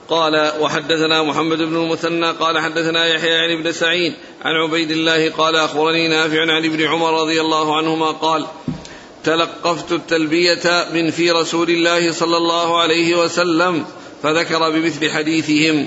[0.10, 2.32] قال وحدثنا محمد بن المثنى.
[2.32, 4.14] قال حدثنا يحيى عن ابن سعيد
[4.46, 8.46] عن عبيد الله قال أخبرني نافع عن ابن عمر رضي الله عنهما قال
[9.24, 13.86] تلقفت التلبية من في رسول الله صلى الله عليه وسلم
[14.24, 15.86] فذكر بمثل حديثهم.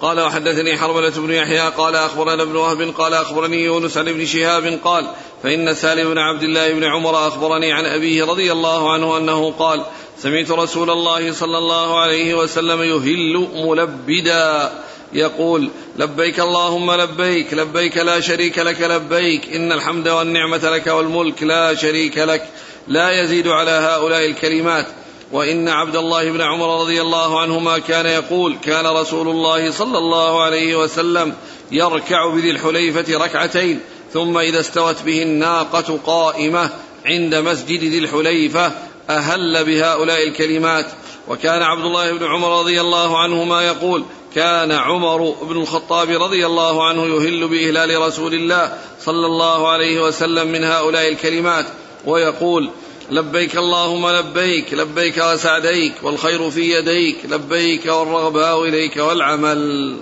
[0.00, 4.78] قال وحدثني حرملة بن يحيى قال أخبرنا ابن وهب قال أخبرني يونس عن ابن شهاب
[4.84, 5.06] قال
[5.42, 9.84] فإن سالم بن عبد الله بن عمر أخبرني عن أبيه رضي الله عنه أنه قال
[10.18, 14.72] سمعت رسول الله صلى الله عليه وسلم يهل ملبدا.
[15.12, 21.74] يقول لبيك اللهم لبيك لبيك لا شريك لك لبيك إن الحمد والنعمة لك والملك لا
[21.74, 22.48] شريك لك.
[22.90, 24.86] لا يزيد على هؤلاء الكلمات.
[25.32, 30.42] وإن عبد الله بن عمر رضي الله عنهما كان يقول كان رسول الله صلى الله
[30.42, 31.34] عليه وسلم
[31.70, 33.80] يركع بذي الحليفة ركعتين
[34.12, 36.70] ثم إذا استوت به الناقة قائمة
[37.06, 38.72] عند مسجد ذي الحليفة
[39.10, 40.86] أهل بهؤلاء الكلمات.
[41.28, 46.88] وكان عبد الله بن عمر رضي الله عنهما يقول كان عمر بن الخطاب رضي الله
[46.88, 51.66] عنه يهل بإهلال رسول الله صلى الله عليه وسلم من هؤلاء الكلمات.
[52.06, 52.70] ويقول
[53.10, 59.96] لبيك اللهم لبيك لبيك وسعديك والخير في يديك لبيك والرغباء إليك والعمل.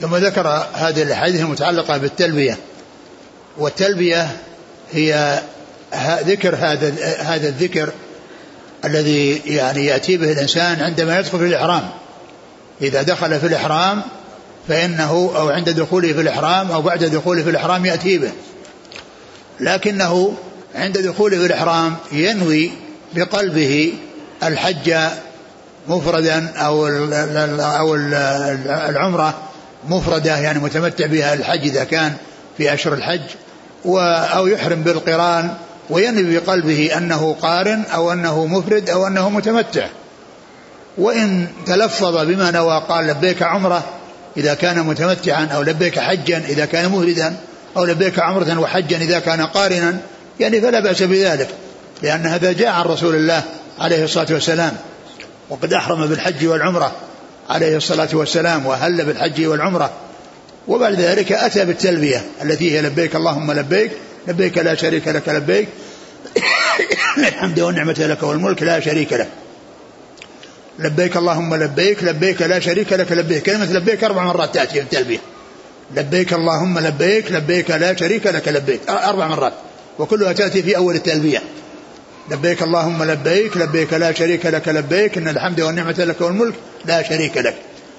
[0.00, 2.58] ثم ذكر هذه الأحاديث المتعلقة بالتلبية.
[3.58, 4.36] والتلبية
[4.92, 5.40] هي
[6.24, 7.92] ذكر هذا هذا الذكر
[8.84, 11.90] الذي يعني يأتي به الإنسان عندما يدخل في الإحرام.
[12.82, 14.02] إذا دخل في الإحرام
[14.68, 18.32] فإنه أو عند دخوله في الإحرام أو بعد دخوله في الإحرام يأتي به.
[19.60, 20.36] لكنه
[20.74, 22.70] عند دخوله الإحرام ينوي
[23.14, 23.92] بقلبه
[24.42, 24.94] الحج
[25.88, 26.86] مفردا أو
[27.60, 27.94] أو
[28.88, 29.34] العمرة
[29.88, 32.12] مفردة يعني متمتع بها الحج إذا كان
[32.58, 33.20] في أشهر الحج
[33.86, 35.54] أو يحرم بالقران
[35.90, 39.86] وينوي بقلبه أنه قارن أو أنه مفرد أو أنه متمتع.
[40.98, 43.84] وإن تلفظ بما نوى قال لبيك عمرة
[44.36, 47.36] إذا كان متمتعا أو لبيك حجا إذا كان مفردا
[47.76, 49.98] أو لبيك عمرة وحجا إذا كان قارنا
[50.40, 51.48] يعني فلا بأس بذلك
[52.02, 53.42] لأن هذا جاء عن رسول الله
[53.78, 54.76] عليه الصلاة والسلام
[55.50, 56.92] وقد أحرم بالحج والعمرة
[57.48, 59.92] عليه الصلاة والسلام وهل بالحج والعمرة
[60.68, 63.90] وبعد ذلك أتى بالتلبية التي هي لبيك اللهم لبيك
[64.28, 65.68] لبيك لا شريك لك لبيك
[67.18, 69.28] الحمد والنعمة لك والملك لا شريك لك
[70.80, 75.18] لبيك اللهم لبيك لبيك لا شريك لك لبيك كلمة لبيك أربع مرات تأتي في التلبية.
[75.96, 79.52] لبيك اللهم لبيك لبيك لا شريك لك لبيك أربع مرات.
[79.98, 81.42] وكلها تأتي في أول التلبية.
[82.30, 87.36] لبيك اللهم لبيك لبيك لا شريك لك لبيك إن الحمد والنعمة لك والملك لا شريك
[87.36, 87.54] لك.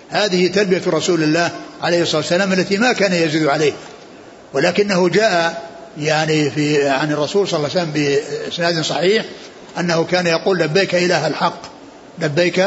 [0.10, 1.52] هذه تلبية رسول الله
[1.82, 3.74] عليه الصلاة والسلام التي ما كان يزيد عليه.
[4.54, 5.64] ولكنه جاء
[5.98, 9.26] يعني في عن الرسول صلى الله عليه وسلم بإسناد صحيح
[9.80, 11.62] أنه كان يقول لبيك إله الحق.
[12.20, 12.60] لبيك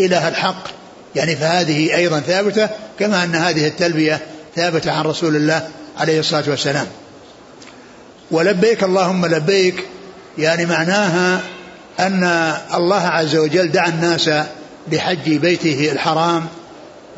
[0.00, 0.68] إله الحق.
[1.16, 4.20] يعني فهذه أيضا ثابتة كما أن هذه التلبية
[4.56, 6.86] ثابتة عن رسول الله عليه الصلاة والسلام.
[8.30, 9.84] ولبيك اللهم لبيك
[10.38, 11.40] يعني معناها
[12.00, 14.30] أن الله عز وجل دعا الناس
[14.92, 16.46] لحج بيته الحرام.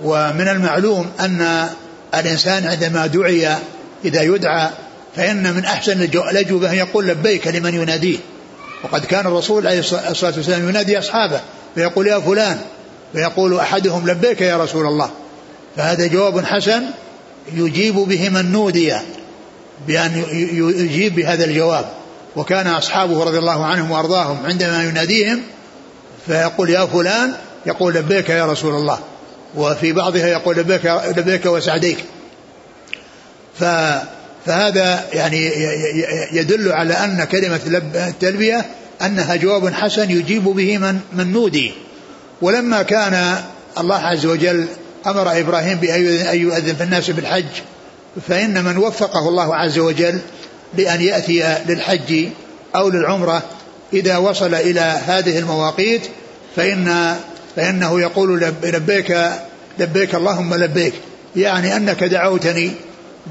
[0.03, 1.69] ومن المعلوم أن
[2.15, 3.49] الإنسان عندما دعي
[4.05, 4.71] إذا يدعى
[5.17, 8.19] فإن من أحسن الأجوبة أن يقول لبيك لمن يناديه.
[8.85, 11.41] وقد كان الرسول عليه الصلاة والسلام ينادي أصحابه
[11.75, 12.61] فيقول يا فلان
[13.13, 15.11] فيقول أحدهم لبيك يا رسول الله.
[15.77, 16.83] فهذا جواب حسن
[17.55, 18.95] يجيب به من نودي
[19.87, 20.25] بأن
[20.77, 21.85] يجيب بهذا الجواب.
[22.37, 25.43] وكان أصحابه رضي الله عنهم وأرضاهم عندما يناديهم
[26.27, 27.33] فيقول يا فلان
[27.67, 28.99] يقول لبيك يا رسول الله.
[29.57, 30.85] وفي بعضها يقول لبيك
[31.17, 31.99] لبيك وسعديك.
[33.59, 35.51] فهذا يعني
[36.33, 37.61] يدل على أن كلمة
[37.95, 38.67] التلبية
[39.03, 41.73] أنها جواب حسن يجيب به من من نودي.
[42.43, 43.43] ولما كان
[43.79, 44.67] الله عز وجل
[45.07, 46.05] أمر إبراهيم بأن
[46.41, 47.45] يؤذن في الناس بالحج
[48.29, 50.19] فإن من وفقه الله عز وجل
[50.75, 52.29] لأن يأتي للحج
[52.77, 53.43] أو للعمرة
[53.93, 56.03] إذا وصل إلى هذه المواقيت
[56.57, 57.17] فإن
[57.57, 59.19] فإنه يقول لبيك
[59.79, 60.95] لبيك اللهم لبيك
[61.37, 62.73] يعني أنك دعوتني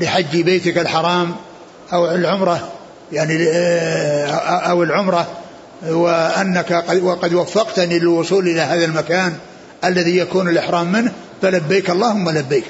[0.02, 1.36] لحج بيتك الحرام
[1.94, 2.72] أو العمرة
[3.12, 3.48] يعني
[4.70, 5.28] أو العمرة
[5.88, 9.34] وأنك قد وقد وفقتني للوصول إلى هذا المكان
[9.86, 11.12] الذي يكون الإحرام منه
[11.42, 12.64] فلبيك اللهم لبيك.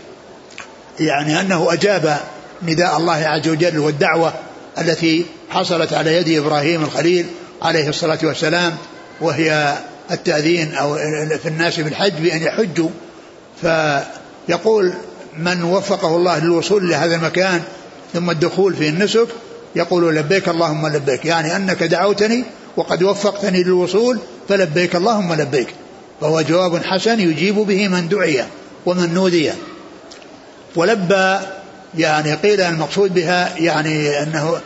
[0.99, 2.17] يعني أنه أجاب
[2.63, 4.33] نداء الله عز وجل والدعوة
[4.77, 7.25] التي حصلت على يد إبراهيم الخليل
[7.61, 8.77] عليه الصلاة والسلام
[9.21, 9.77] وهي
[10.11, 10.95] التأذين أو
[11.37, 12.89] في الناس بالحج بأن يحجوا.
[13.61, 14.93] فيقول
[15.37, 17.61] من وفقه الله للوصول إلى هذا المكان
[18.13, 19.27] ثم الدخول في النسك
[19.75, 21.25] يقول لبيك اللهم لبيك.
[21.25, 22.43] يعني أنك دعوتني
[22.77, 25.67] وقد وفقتني للوصول فلبيك اللهم لبيك.
[26.21, 28.45] فهو جواب حسن يجيب به من دعي
[28.85, 29.51] ومن نودي.
[30.75, 31.39] ولبى
[31.97, 34.59] يعني قيل المقصود بها يعني أنه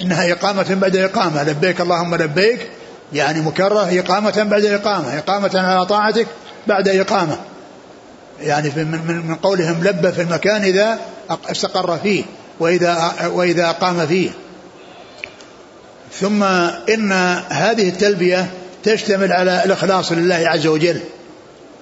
[0.00, 1.42] إنها إقامة بعد إقامة.
[1.42, 2.68] لبيك اللهم لبيك
[3.12, 6.26] يعني مكرر إقامة بعد إقامة إقامة على طاعتك
[6.66, 7.36] بعد إقامة.
[8.40, 10.98] يعني من من قولهم لبى في المكان إذا
[11.50, 12.24] استقر فيه
[12.60, 14.30] وإذا وإذا أقام فيه.
[16.20, 16.42] ثم
[16.94, 17.12] إن
[17.48, 18.46] هذه التلبية
[18.82, 21.00] تشتمل على الإخلاص لله عز وجل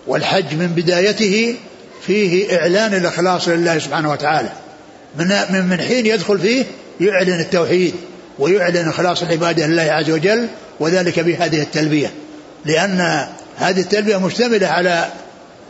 [0.06, 1.56] والحج من بدايته
[2.06, 4.48] فيه إعلان الإخلاص لله سبحانه وتعالى.
[5.18, 6.64] من من حين يدخل فيه
[7.00, 7.94] يعلن التوحيد
[8.38, 10.48] ويعلن إخلاص العبادة لله عز وجل
[10.80, 12.12] وذلك بهذه التلبية.
[12.64, 13.26] لأن
[13.58, 15.08] هذه التلبية مشتملة على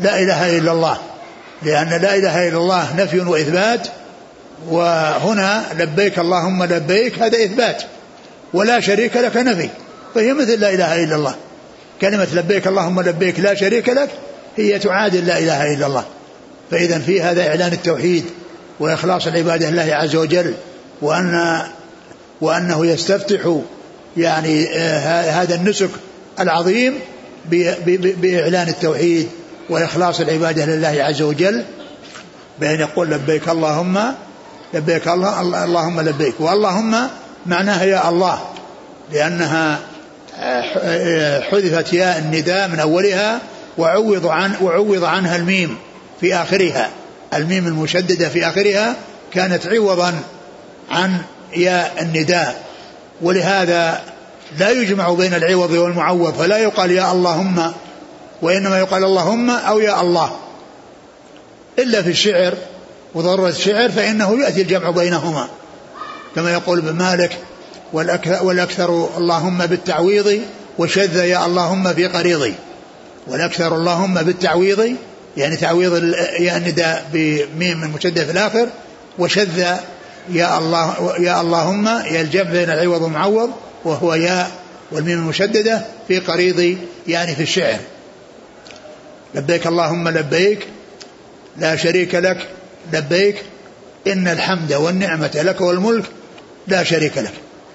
[0.01, 0.99] لا إله إلا الله.
[1.63, 3.89] لأن لا إله إلا الله نفي وإثبات
[4.69, 7.83] وهنا لبيك اللهم لبيك هذا إثبات.
[8.55, 9.69] ولا شريك لك نفي.
[10.15, 11.35] فهي مثل لا إله إلا الله.
[12.01, 14.11] كلمة لبيك اللهم لبيك لا شريك لك
[14.57, 16.05] هي تعادل لا إله إلا الله.
[16.71, 18.25] فإذا في هذا إعلان التوحيد
[18.81, 20.55] وإخلاص العبادة لله عز وجل
[21.03, 21.63] وأن
[22.41, 23.59] وأنه يستفتح
[24.17, 25.91] يعني آه، هذا النسك
[26.41, 26.95] العظيم
[28.21, 29.29] بإعلان التوحيد
[29.71, 31.65] وإخلاص العبادة لله عز وجل
[32.61, 34.15] بأن يقول لبيك اللهم
[34.75, 36.35] لبيك الله اللهم لبيك.
[36.41, 37.09] واللهم
[37.47, 38.41] معناها يا الله
[39.13, 39.79] لأنها
[40.39, 43.41] آه، حذفت ياء النداء من أولها
[43.79, 45.77] وعوض عن وعوض عنها الميم.
[46.25, 46.91] في آخرها.
[47.35, 48.97] الميم المشددة في آخرها
[49.33, 50.15] كانت عوضا
[50.91, 51.19] عن
[51.57, 52.65] ياء النداء.
[53.23, 54.03] ولهذا
[54.59, 57.73] لا يجمع بين العوض والمعوض فلا يقال يا اللهم
[58.43, 60.37] وإنما يقال اللهم أو يا الله.
[61.79, 62.55] إلا في الشعر
[63.15, 65.49] وضرورة الشعر فإنه يأتي الجمع بينهما.
[66.37, 67.39] كما يقول ابن مالك
[68.43, 70.41] والأكثر اللهم بالتعويض
[70.79, 72.55] وشذ يا اللهم في قريضي.
[73.27, 74.97] والأكثر اللهم بالتعويض
[75.37, 78.69] يعني تعويض يا النداء بميم المشدد في الآخر
[79.19, 79.59] وشذ
[80.31, 83.51] يا الله يا اللهم يا الجمع بين العوض والمعوض
[83.85, 84.51] وهو ياء
[84.93, 87.79] والميم المشددة في قريض يعني في الشعر.
[89.35, 90.67] لبيك اللهم لبيك
[91.59, 92.49] لا شريك لك
[92.93, 93.43] لبيك
[94.07, 96.05] إن الحمد والنعمة لك والملك
[96.67, 97.33] لا شريك لك.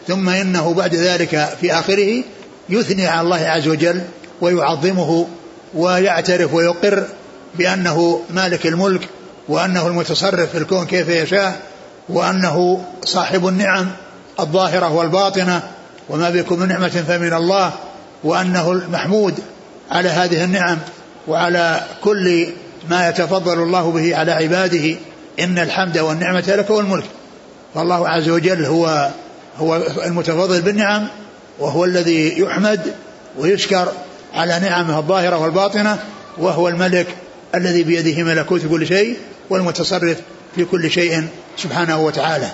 [0.07, 2.23] ثم إنه بعد ذلك في آخره
[2.69, 4.01] يثني على الله عز وجل
[4.41, 5.27] ويعظمه
[5.73, 7.07] ويعترف ويقر
[7.55, 9.09] بأنه مالك الملك
[9.47, 11.61] وأنه المتصرف في الكون كيف يشاء
[12.09, 13.87] وأنه صاحب النعم
[14.39, 15.61] الظاهرة والباطنة
[16.09, 17.73] وما بكم من نعمة فمن الله
[18.23, 19.39] وأنه المحمود
[19.91, 20.77] على هذه النعم
[21.27, 22.47] وعلى كل
[22.89, 24.95] ما يتفضل الله به على عباده
[25.39, 27.05] إن الحمد والنعمة لك والملك.
[27.75, 29.09] فالله عز وجل هو
[29.59, 31.07] هو المتفضل بالنعم
[31.59, 32.93] وهو الذي يحمد
[33.39, 33.91] ويشكر
[34.33, 35.99] على نعمه الظاهرة والباطنة
[36.37, 37.07] وهو الملك
[37.55, 39.17] الذي بيده ملكوت كل شيء
[39.49, 40.17] والمتصرف
[40.55, 42.47] في كل شيء سبحانه وتعالى.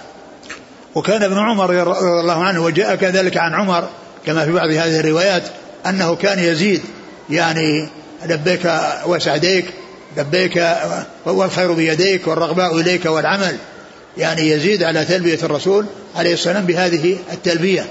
[0.96, 1.82] وكان ابن عمر رضي
[2.22, 3.90] الله عنه وجاء كذلك عن عمر
[4.26, 5.44] كما في بعض هذه الروايات
[5.86, 6.82] أنه كان يزيد
[7.30, 7.90] يعني
[8.26, 8.72] لبيك
[9.06, 9.66] وسعديك
[10.18, 10.68] لبيك
[11.26, 13.58] والخير بيديك والرغباء إليك والعمل
[14.18, 17.86] يعني يزيد على تلبية الرسول عليه السلام بهذه التلبية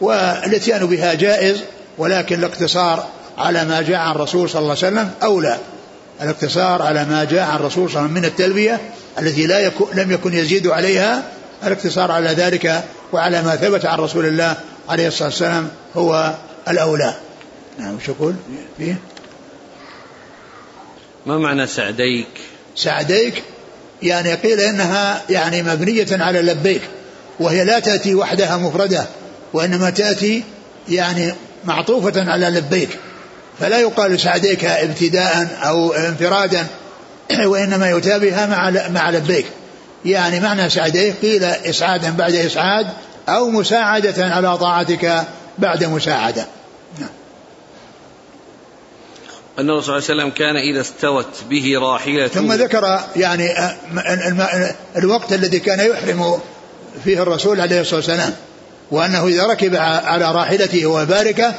[0.00, 1.62] والاتيان بها جائز
[1.98, 3.06] ولكن الاقتصار
[3.38, 5.58] على ما جاء عن الرسول صلى الله عليه وسلم أولى.
[6.22, 8.80] الاقتصار على ما جاء عن الرسول صلى الله عليه وسلم من التلبية
[9.18, 11.22] التي لا يكون لم يكن يزيد عليها
[11.64, 14.56] الاقتصار على ذلك وعلى ما ثبت عن رسول الله
[14.88, 16.34] عليه الصلاة والسلام هو
[16.68, 17.14] الأولى.
[17.78, 18.34] نعم وش يقول؟
[18.78, 18.96] فيه؟
[21.26, 22.28] ما معنى سعديك؟
[22.76, 23.42] سعديك
[24.02, 26.82] يعني قيل إنها يعني مبنية على لبيك
[27.40, 29.06] وهي لا تأتي وحدها مفردة
[29.52, 30.44] وإنما تأتي
[30.88, 32.98] يعني معطوفة على لبيك.
[33.60, 36.66] فلا يقال سعديك ابتداء أو انفرادا
[37.50, 39.46] وإنما يتابعها مع مع لبيك.
[40.04, 42.86] يعني معنى سعديك قيل إسعادا بعد إسعاد
[43.28, 45.24] أو مساعدة على طاعتك
[45.58, 46.46] بعد مساعدة.
[47.00, 47.08] نعم.
[49.58, 53.54] أن الرسول صلى الله عليه وسلم كان إذا استوت به راحلته ثم ذكر يعني
[54.96, 56.38] الوقت الذي كان يحرم
[57.04, 58.34] فيه الرسول عليه الصلاة والسلام
[58.90, 61.54] وأنه إذا ركب على راحلته وباركه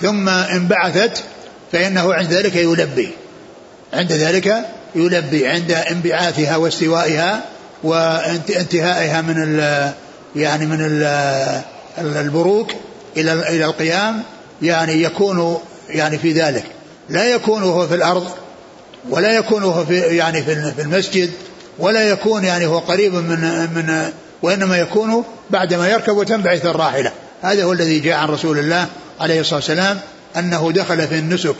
[0.00, 1.24] ثم انبعثت
[1.72, 3.08] فإنه عند ذلك يلبي.
[3.92, 7.44] عند ذلك يلبي عند انبعاثها واستوائها
[7.82, 9.90] وانتهائها من ال
[10.36, 11.02] يعني من ال
[11.98, 12.70] البروك
[13.16, 14.22] إلى إلى القيام
[14.62, 16.64] يعني يكون يعني في ذلك.
[17.08, 18.30] لا يكون هو في الأرض
[19.10, 21.30] ولا يكون هو في يعني في المسجد
[21.78, 23.40] ولا يكون يعني هو قريب من
[23.74, 27.12] من وإنما يكون بعدما يركب وتنبعث الراحلة.
[27.42, 28.86] هذا هو الذي جاء عن رسول الله
[29.20, 30.00] عليه الصلاة والسلام
[30.36, 31.56] أنه دخل في النسك.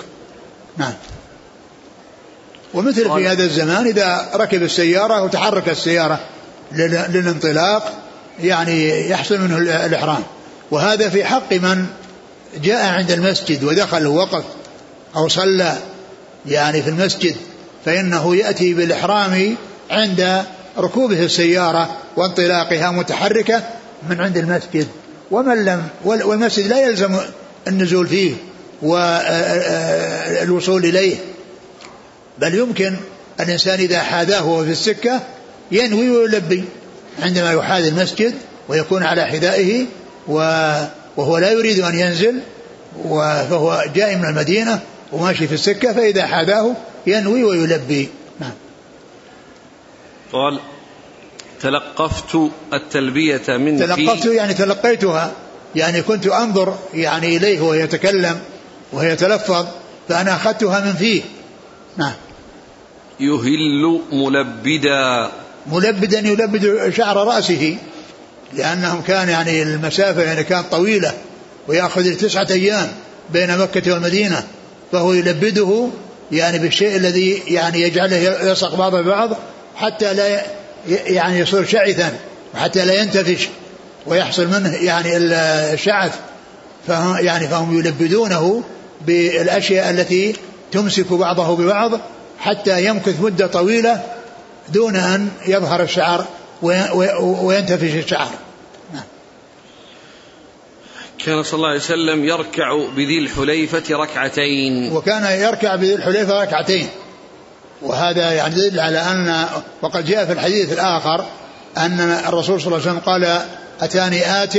[0.76, 0.92] نعم.
[2.74, 6.20] ومثل في هذا الزمان إذا ركب السيارة وتحرك السيارة
[6.72, 7.92] للانطلاق
[8.42, 10.22] يعني يحصل منه الإحرام.
[10.70, 11.86] وهذا في حق من
[12.62, 14.44] جاء عند المسجد ودخل ووقف
[15.16, 15.76] أو صلى
[16.46, 17.36] يعني في المسجد
[17.84, 19.56] فإنه يأتي بالإحرام
[19.90, 20.44] عند
[20.78, 23.62] ركوبه السيارة وانطلاقها متحركة
[24.08, 24.86] من عند المسجد.
[25.30, 27.16] ومن لم والمسجد لا يلزم
[27.68, 28.34] النزول فيه.
[28.82, 31.16] والوصول إليه.
[32.38, 32.96] بل يمكن
[33.40, 35.20] الإنسان إذا حاذاه وهو في السكة
[35.72, 36.64] ينوي ويلبي
[37.22, 38.34] عندما يحاذي المسجد
[38.68, 39.86] ويكون على حذائه
[40.28, 42.40] وهو لا يريد أن ينزل
[43.50, 44.80] فهو جاء من المدينة
[45.12, 46.74] وماشي في السكة فإذا حاذاه
[47.06, 48.08] ينوي ويلبي.
[48.40, 48.52] نعم.
[50.32, 50.60] قال
[51.60, 52.38] تلقفت
[52.72, 55.32] التلبية من تلقفت يعني تلقيتها
[55.76, 58.40] يعني كنت أنظر يعني إليه وهو يتكلم.
[58.92, 59.66] وهي يتلفظ
[60.08, 61.22] فأنا أخذتها من فيه.
[61.96, 62.12] نعم.
[63.20, 65.30] يهل ملبدا.
[65.66, 67.76] ملبدا يلبد شعر رأسه
[68.52, 71.12] لأنهم كان يعني المسافة يعني كانت طويلة
[71.68, 72.88] ويأخذ تسعة أيام
[73.32, 74.42] بين مكة والمدينة
[74.92, 75.88] فهو يلبده
[76.32, 79.30] يعني بالشيء الذي يعني يجعله يلصق بعضه ببعض
[79.76, 80.42] حتى لا
[80.88, 82.12] يعني يصير شعثا
[82.54, 83.48] وحتى لا ينتفش
[84.06, 86.12] ويحصل منه يعني الشعث.
[86.86, 88.62] فهم يعني فهم يلبدونه
[89.06, 90.36] بالأشياء التي
[90.72, 92.00] تمسك بعضه ببعض
[92.38, 94.02] حتى يمكث مدة طويلة
[94.68, 96.24] دون أن يظهر الشعر
[96.62, 98.30] وينتفش الشعر.
[101.24, 104.92] كان صلى الله عليه وسلم يركع بذي الحليفة ركعتين.
[104.92, 106.88] وكان يركع بذي الحليفة ركعتين.
[107.82, 109.46] وهذا يعني يدل على أن
[109.82, 111.24] وقد جاء في الحديث الآخر
[111.76, 113.40] أن الرسول صلى الله عليه وسلم قال
[113.80, 114.56] أتاني آت؟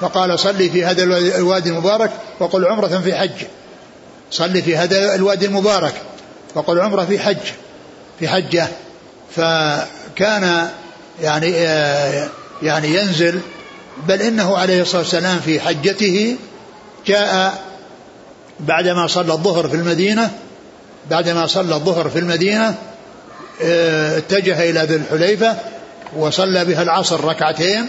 [0.00, 1.02] فقال صلي في هذا
[1.38, 2.10] الوادي المبارك
[2.40, 3.46] وقل عمرة في حج.
[4.32, 5.94] صلي في هذا الوادي المبارك.
[6.54, 7.36] وقل عمرة في حج
[8.18, 8.68] في حجة.
[9.36, 10.68] فكان
[11.22, 12.28] يعني آه،
[12.62, 13.40] يعني ينزل
[14.08, 16.36] بل إنه عليه الصلاة والسلام في حجته
[17.06, 17.62] جاء
[18.60, 20.30] بعدما صلى الظهر في المدينة
[21.10, 22.74] بعدما صلى الظهر في المدينة
[23.62, 25.56] آه، اتجه إلى ذي الحليفة
[26.16, 27.88] وصلى بها العصر ركعتين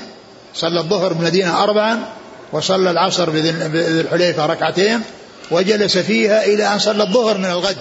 [0.55, 1.99] صلى الظهر بالمدينة اربعا
[2.51, 3.49] وصلى العصر بذي
[4.01, 5.01] الحليفة ركعتين.
[5.53, 7.77] وجلس فيها إلى أن صلى الظهر من الغد.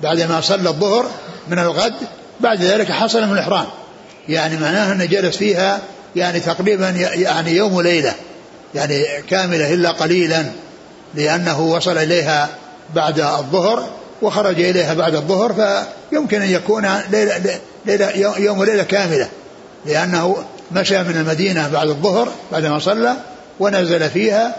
[0.00, 1.06] بعدما صلى الظهر
[1.48, 1.94] من الغد
[2.40, 3.66] بعد ذلك حصل من الإحرام.
[4.28, 5.80] يعني معناه أنه جلس فيها
[6.16, 8.12] يعني تقريبا يعني يوم وليلة.
[8.74, 10.44] يعني كاملة إلا قليلا
[11.14, 12.48] لأنه وصل إليها
[12.94, 13.88] بعد الظهر
[14.22, 19.28] وخرج إليها بعد الظهر فيمكن أن يكون ليلة, ليلة يوم وليلة كاملة.
[19.86, 23.16] لأنه مشى من المدينة بعد الظهر بعدما صلى
[23.60, 24.56] ونزل فيها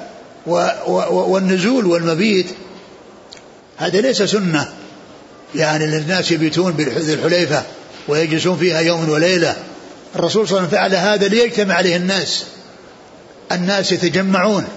[0.48, 2.46] والنزول والمبيت
[3.78, 4.74] هذا ليس سنة
[5.56, 7.64] يعني للناس يبيتون بذي الحليفة
[8.08, 9.56] ويجلسون فيها يوم وليلة.
[10.16, 12.44] الرسول صلى الله عليه وسلم فعل هذا ليجتمع عليه الناس.
[13.52, 14.68] الناس يتجمعون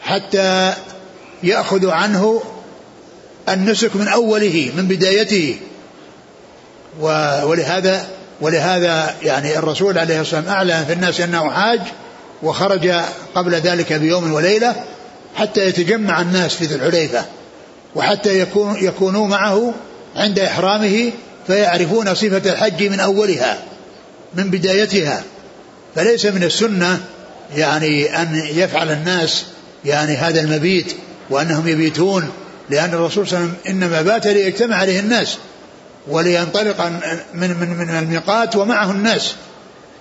[0.00, 0.74] حتى
[1.42, 2.42] يأخذ عنه
[3.48, 5.56] النسك من أوله من بدايته.
[7.44, 8.08] ولهذا
[8.40, 11.80] ولهذا يعني الرسول عليه الصلاة والسلام أعلن في الناس أنه حاج
[12.42, 12.90] وخرج
[13.34, 14.84] قبل ذلك بيوم وليلة
[15.36, 17.24] حتى يتجمع الناس في ذي الحليفة
[17.94, 19.74] وحتى يكون يكونوا معه
[20.16, 21.12] عند إحرامه
[21.46, 23.62] فيعرفون صفة الحج من أولها
[24.34, 25.22] من بدايتها.
[25.94, 27.00] فليس من السنة
[27.56, 29.44] يعني أن يفعل الناس
[29.84, 30.94] يعني هذا المبيت
[31.30, 32.28] وأنهم يبيتون
[32.70, 35.36] لأن الرسول صلى الله عليه وسلم إنما بات ليجتمع عليه الناس
[36.08, 36.80] ولينطلق
[37.34, 39.34] من من من الميقات ومعه الناس.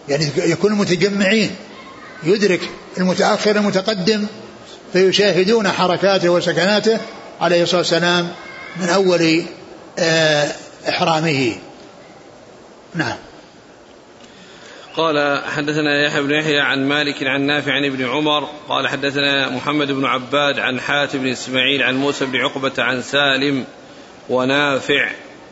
[0.10, 1.52] يعني يكون متجمعين.
[2.24, 4.26] يدرك المتأخر المتقدم
[4.94, 7.00] فيشاهدون حركاته وسكناته
[7.42, 8.30] عليه الصلاة والسلام
[8.78, 9.44] من أول
[10.00, 10.52] آه
[10.90, 11.56] إحرامه.
[12.96, 13.18] نعم.
[14.98, 19.92] قال حدثنا يحيى بن يحيى عن مالك عن نافع عن ابن عمر قال حدثنا محمد
[19.92, 23.66] بن عباد عن حاتم بن إسماعيل عن موسى بن عقبة عن سالم
[24.30, 25.12] ونافع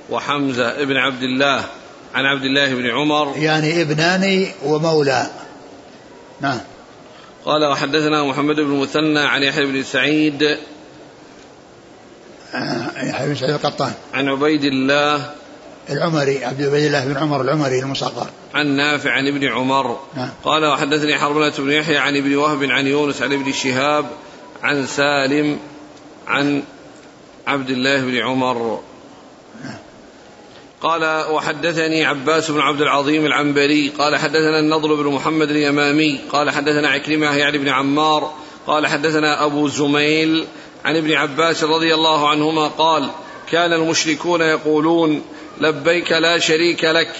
[0.09, 1.65] وحمزة بن عبد الله
[2.15, 3.33] عن عبد الله بن عمر.
[3.37, 5.27] يعني ابنان ومولى.
[6.41, 6.59] نعم.
[7.45, 10.57] قال وحدثنا محمد بن مثنى عن يحيى بن سعيد.
[13.03, 13.93] يحيى بن سعيد القطان.
[14.13, 15.31] عن عبيد الله.
[15.89, 18.27] العمري عبد عبيد الله بن عمر العمري المصغر.
[18.53, 19.99] عن نافع عن ابن عمر.
[20.15, 20.29] نعم.
[20.43, 24.05] قال وحدثني حرملة بن يحيى عن ابن وهب عن يونس عن ابن شهاب
[24.63, 25.59] عن سالم
[26.27, 26.63] عن
[27.47, 28.81] عبد الله بن عمر.
[29.63, 29.84] نعم.
[30.85, 36.89] قال وحدثني عباس بن عبد العظيم العنبري قال حدثنا النضر بن محمد اليمامي قال حدثنا
[36.89, 38.33] عكرمة يعني بن عمار
[38.67, 40.45] قال حدثنا أبو زميل
[40.85, 43.09] عن ابن عباس رضي الله عنهما قال
[43.51, 45.21] كان المشركون يقولون
[45.61, 47.11] لبيك لا شريك لك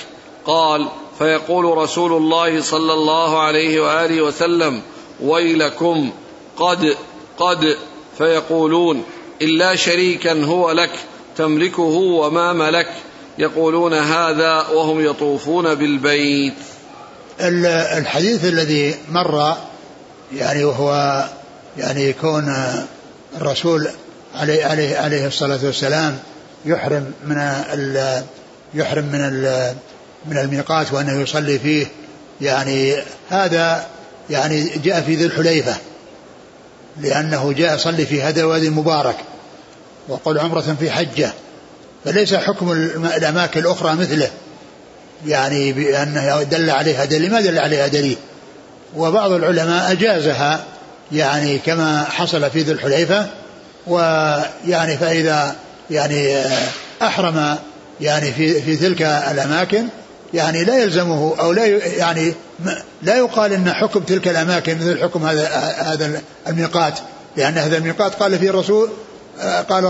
[0.46, 0.88] قال
[1.20, 4.82] فيقول رسول الله صلى الله عليه وآله وسلم
[5.22, 6.12] ويلكم
[6.58, 6.98] قد
[7.38, 7.78] قد
[8.18, 9.06] فيقولون
[9.42, 10.92] إلا شريكا هو لك
[11.38, 12.94] تملكه وما ملك
[13.38, 16.54] يقولون هذا وهم يطوفون بالبيت.
[17.98, 19.58] الحديث الذي مر
[20.34, 21.24] يعني وهو
[21.78, 22.56] يعني يكون
[23.38, 23.88] الرسول
[24.36, 26.20] عليه عليه عليه الصلاة والسلام
[26.66, 27.38] يحرم من
[28.74, 29.22] يحرم من
[30.26, 31.88] من الميقات وأنه يصلي فيه.
[32.42, 32.96] يعني
[33.30, 33.88] هذا
[34.30, 35.76] يعني جاء في ذي الحليفة
[37.02, 39.16] لأنه جاء يصلي في هذا الوادي المبارك
[40.08, 41.34] وقل عمرة في حجة.
[42.06, 42.72] فليس حكم
[43.16, 44.30] الأماكن الأخرى مثله.
[45.28, 48.18] يعني بأنه دل عليها دليل ما دل عليها دليل.
[48.96, 50.64] وبعض العلماء أجازها
[51.12, 53.28] يعني كما حصل في ذي الحليفة.
[53.88, 55.56] ويعني فإذا
[55.92, 56.36] يعني
[57.02, 57.56] أحرم
[58.02, 59.86] يعني في في تلك الأماكن
[60.34, 61.66] يعني لا يلزمه أو لا
[61.98, 62.34] يعني
[63.04, 65.48] لا يقال إن حكم تلك الأماكن مثل حكم هذا
[65.78, 67.00] هذا الميقات.
[67.38, 68.90] لأن هذا الميقات قال فيه الرسول
[69.70, 69.86] قال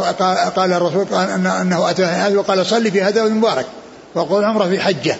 [0.55, 3.65] قال الرسول قال أنه أتى هذا وقال صلي في هذا المبارك
[4.15, 5.15] وقول عمره في حجة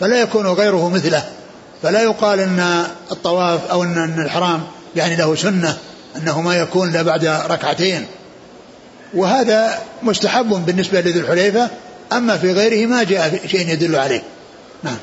[0.00, 1.24] فلا يكون غيره مثله
[1.82, 4.62] فلا يقال أن الطواف أو أن الحرام
[4.96, 5.78] يعني له سنة
[6.16, 8.06] أنه ما يكون إلا بعد ركعتين
[9.14, 11.70] وهذا مستحب بالنسبة لذي الحليفة
[12.12, 14.22] أما في غيره ما جاء شيء يدل عليه
[14.82, 14.96] نعم.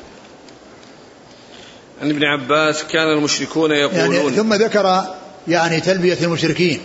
[2.02, 5.04] عن ابن عباس كان المشركون يقولون يعني ثم ذكر
[5.48, 6.80] يعني تلبية المشركين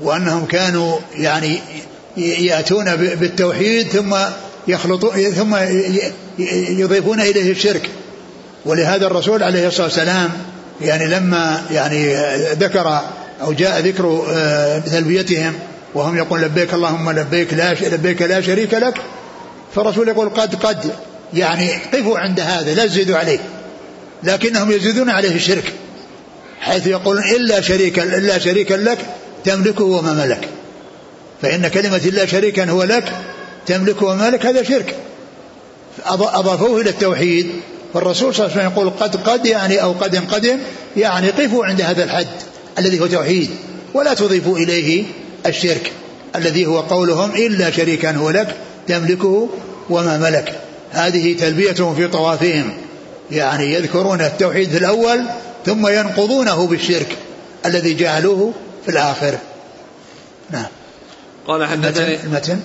[0.00, 1.58] وأنهم كانوا يعني
[2.16, 4.16] يأتون بالتوحيد ثم
[4.68, 5.56] يخلطون ثم
[6.78, 7.90] يضيفون إليه الشرك.
[8.66, 10.30] ولهذا الرسول عليه الصلاة والسلام
[10.80, 12.14] يعني لما يعني
[12.52, 13.00] ذكر
[13.42, 15.52] أو جاء ذكر آه، تلبيتهم
[15.94, 18.94] وهم يقول لبيك اللهم لبيك لا لبيك لا شريك لك
[19.74, 20.92] فالرسول يقول قد قد
[21.34, 23.38] يعني قفوا عند هذا لا تزيدوا عليه.
[24.22, 25.72] لكنهم يزيدون عليه الشرك
[26.60, 28.98] حيث يقولون إلا شريكا إلا شريكا لك
[29.46, 30.48] تملكه وما ملك.
[31.42, 33.12] فإن كلمة إلا شريكا هو لك
[33.66, 34.94] تملكه وما ملك هذا شرك.
[36.06, 37.50] أضافوه إلى التوحيد.
[37.94, 40.58] فالرسول صلى الله عليه وسلم يقول قد قد يعني أو قد قدم
[40.96, 42.26] يعني قفوا عند هذا الحد
[42.78, 43.50] الذي هو توحيد
[43.94, 45.04] ولا تضيفوا إليه
[45.46, 45.92] الشرك
[46.36, 48.56] الذي هو قولهم إلا شريكا هو لك
[48.88, 49.48] تملكه
[49.90, 50.60] وما ملك.
[50.90, 52.72] هذه تلبيتهم في طوافهم.
[53.30, 55.20] يعني يذكرون التوحيد في الأول
[55.66, 57.16] ثم ينقضونه بالشرك
[57.66, 58.52] الذي جعلوه
[58.86, 59.38] في الآخر.
[60.50, 60.66] نعم.
[61.46, 62.60] قال حدثني المتن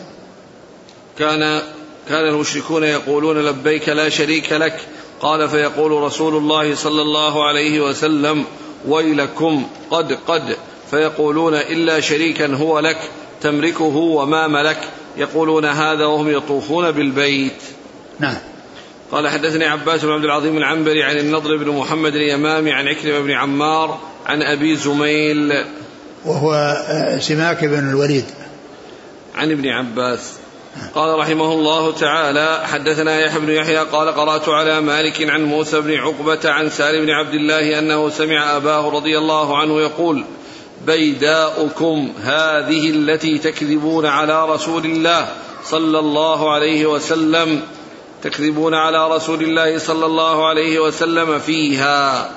[1.19, 1.61] كان
[2.09, 4.80] كان المشركون يقولون لبيك لا شريك لك.
[5.22, 8.45] قال فيقول رسول الله صلى الله عليه وسلم
[8.88, 10.57] ويلكم قد قد.
[10.91, 12.97] فيقولون إلا شريكا هو لك
[13.41, 14.80] تملكه وما ملك.
[15.17, 17.61] يقولون هذا وهم يطوفون بالبيت.
[18.19, 18.38] نعم.
[19.11, 23.32] قال حدثني عباس بن عبد العظيم العنبري عن النضر بن محمد اليمامي عن عكرمة بن
[23.32, 25.65] عمار عن أبي زميل
[26.26, 28.26] وهو آه، سماك بن الوليد.
[29.36, 30.34] عن ابن عباس
[30.95, 35.93] قال رحمه الله تعالى حدثنا يحيى بن يحيى قال قرأت على مالك عن موسى بن
[35.93, 40.26] عقبة عن سالم بن عبد الله أنه سمع أباه رضي الله عنه يقول
[40.86, 45.28] بيداؤكم هذه التي تكذبون على رسول الله
[45.63, 47.61] صلى الله عليه وسلم
[48.24, 52.30] تكذبون على رسول الله صلى الله عليه وسلم فيها.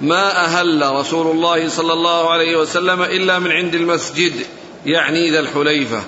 [0.00, 4.32] ما أهل رسول الله صلى الله عليه وسلم إلا من عند المسجد
[4.86, 6.02] يعني ذا الحليفة.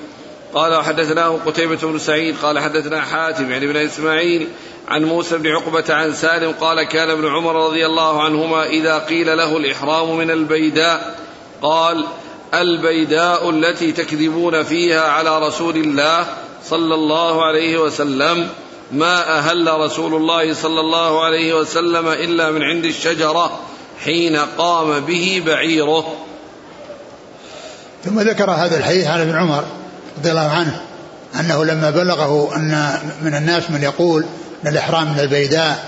[0.54, 4.48] قال حدثناه قتيبة بن سعيد قال حدثنا حاتم يعني بن إسماعيل
[4.88, 9.36] عن موسى بن عقبة عن سالم قال كان ابن عمر رضي الله عنهما إذا قيل
[9.36, 11.18] له الإحرام من البيداء
[11.62, 12.04] قال
[12.54, 16.26] البيداء التي تكذبون فيها على رسول الله
[16.64, 18.48] صلى الله عليه وسلم
[18.92, 23.60] ما أهل رسول الله صلى الله عليه وسلم إلا من عند الشجرة.
[24.04, 26.04] حين قام به بعيره.
[28.04, 29.64] ثم ذكر هذا الحديث عن ابن عمر
[30.18, 30.80] رضي الله عنه
[31.40, 32.92] أنه لما بلغه أن
[33.22, 34.24] من الناس من يقول
[34.64, 35.84] أن الإحرام من البيداء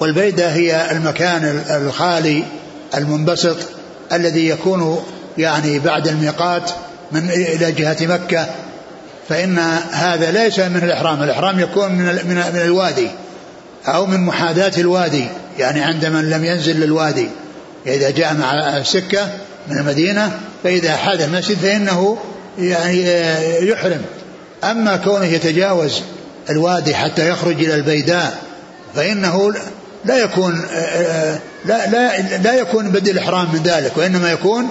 [0.00, 2.44] والبيداء هي المكان الخالي
[2.94, 3.56] المنبسط
[4.12, 5.04] الذي يكون
[5.38, 6.70] يعني بعد الميقات
[7.12, 8.46] من إلى جهة مكة
[9.28, 9.58] فإن
[9.90, 13.10] هذا ليس من الإحرام الإحرام يكون من من من الوادي
[13.86, 15.28] أو من محاذاة الوادي.
[15.58, 17.28] يعني عند من لم ينزل للوادي
[17.86, 19.28] إذا جاء مع السكة
[19.68, 22.18] من المدينة فإذا حاذ المسجد فإنه
[22.58, 23.02] يعني
[23.68, 24.02] يحرم
[24.64, 26.02] أما كونه يتجاوز
[26.50, 28.42] الوادي حتى يخرج إلى البيداء
[28.94, 29.52] فإنه
[30.04, 30.62] لا يكون
[31.64, 34.68] لا لا لا يكون بدء الإحرام من ذلك وإنما يكون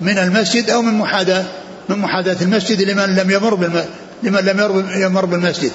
[0.00, 1.44] من المسجد أو من محاذاة
[1.88, 3.82] من محاذاة المسجد لمن لم يمر.
[4.22, 5.70] لمن لم يمر بالمسجد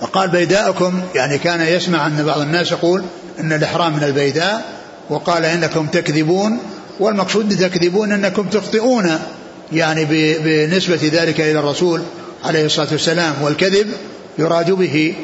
[0.00, 3.02] فقال بيداءكم يعني كان يسمع أن بعض الناس يقول
[3.42, 4.64] أن الإحرام من البيداء
[5.10, 6.58] وقال إنكم تكذبون
[7.00, 9.18] والمقصود تكذبون أنكم تخطئون
[9.72, 10.04] يعني
[10.44, 12.02] بنسبة ذلك إلى الرسول
[12.44, 13.86] عليه الصلاة والسلام والكذب
[14.38, 15.14] يراد به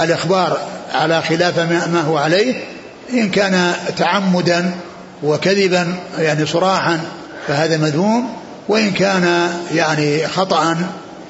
[0.00, 0.58] الإخبار
[0.94, 1.58] على خلاف
[1.92, 2.54] ما هو عليه
[3.12, 4.70] إن كان تعمدا
[5.22, 7.00] وكذبا يعني صراحا
[7.48, 8.28] فهذا مذموم
[8.68, 10.76] وإن كان يعني خطأ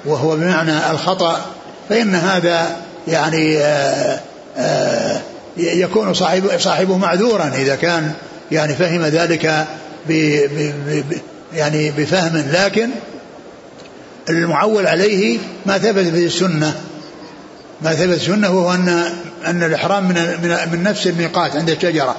[0.05, 1.45] وهو بمعنى الخطأ
[1.89, 2.77] فإن هذا
[3.09, 4.21] يعني آآ
[4.57, 4.86] آآ
[5.57, 8.13] يكون صاحب صاحبه معذورا إذا كان
[8.53, 9.67] يعني فهم ذلك
[10.09, 10.13] ب
[11.55, 12.89] يعني بفهم لكن
[14.29, 16.81] المعول عليه ما ثبت في السنة.
[17.83, 19.13] ما ثبت السنة وهو أن
[19.47, 22.17] أن الإحرام من من, من نفس الميقات عند الشجرة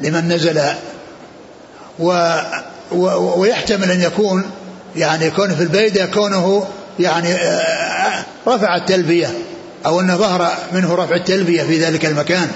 [0.00, 0.60] لمن نزل
[1.98, 2.36] و
[3.36, 4.44] ويحتمل أن يكون
[4.96, 6.66] يعني كونه في البيدة كونه
[7.00, 7.34] يعني
[8.48, 9.30] رفع التلبية.
[9.86, 12.48] أو أن ظهر منه رفع التلبية في ذلك المكان.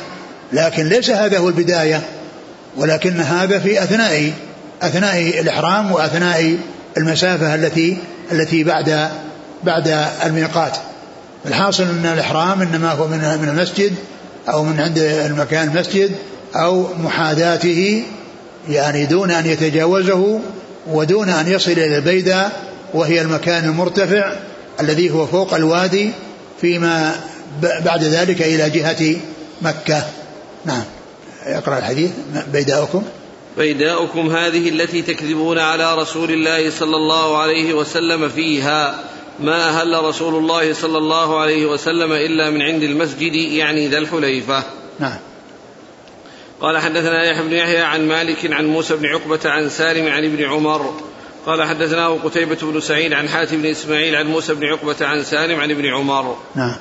[0.53, 2.03] لكن ليس هذا هو البداية
[2.77, 4.33] ولكن هذا في أثناء
[4.83, 6.57] أثناء الإحرام وأثناء
[6.97, 7.97] المسافة التي
[8.33, 9.09] التي بعد
[9.65, 10.77] بعد الميقات.
[11.47, 13.95] الحاصل أن الإحرام إنما هو من من المسجد
[14.49, 16.11] أو من عند المكان المسجد
[16.57, 18.05] أو محاذاته
[18.69, 20.41] يعني دون أن يتجاوزه
[20.87, 22.49] ودون أن يصل إلى البيدة
[22.95, 24.33] وهي المكان المرتفع
[24.81, 26.13] الذي هو فوق الوادي
[26.61, 27.21] فيما
[27.63, 29.17] بعد ذلك إلى جهة
[29.63, 30.03] مكة.
[30.65, 30.85] نعم.
[31.43, 32.11] اقرأ الحديث.
[32.53, 33.03] بيداؤكم.
[33.59, 38.99] بيداؤكم هذه التي تكذبون على رسول الله صلى الله عليه وسلم فيها.
[39.41, 44.63] ما أهل رسول الله صلى الله عليه وسلم إلا من عند المسجد يعني ذا الحليفة.
[44.99, 45.19] نعم.
[46.61, 50.45] قال حدثنا يحيى بن يحيى عن مالك عن موسى بن عقبة عن سالم عن ابن
[50.45, 51.01] عمر
[51.47, 55.61] قال حدثناه قتيبة بن سعيد عن حاتم بن إسماعيل عن موسى بن عقبة عن سالم
[55.61, 56.37] عن ابن عمر.
[56.55, 56.77] نعم.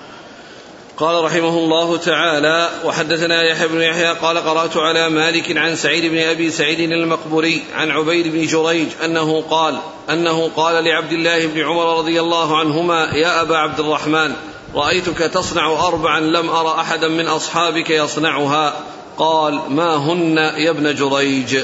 [0.97, 6.17] قال رحمه الله تعالى وحدثنا يحيى بن يحيى قال قرأت على مالك عن سعيد بن
[6.17, 9.77] أبي سعيد المقبوري عن عبيد بن جريج أنه قال
[10.09, 14.33] أنه قال لعبد الله بن عمر رضي الله عنهما يا أبا عبد الرحمن
[14.75, 18.75] رأيتك تصنع أربعا لم ارى أحدا من أصحابك يصنعها.
[19.17, 21.57] قال ما هن يا ابن جريج؟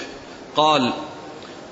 [0.56, 0.94] قال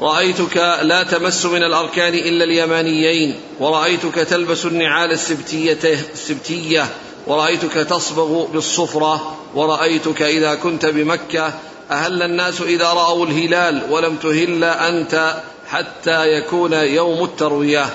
[0.02, 5.78] رأيتك لا تمس من الأركان إلا اليمانيين ورأيتك تلبس النعال السبتيه
[6.14, 6.88] السبتية
[7.28, 11.54] ورأيتك تصبغ بالصفرة ورأيتك إذا كنت بمكة
[11.92, 17.86] أهل الناس إذا رأوا الهلال ولم تهل أنت حتى يكون يوم التروية.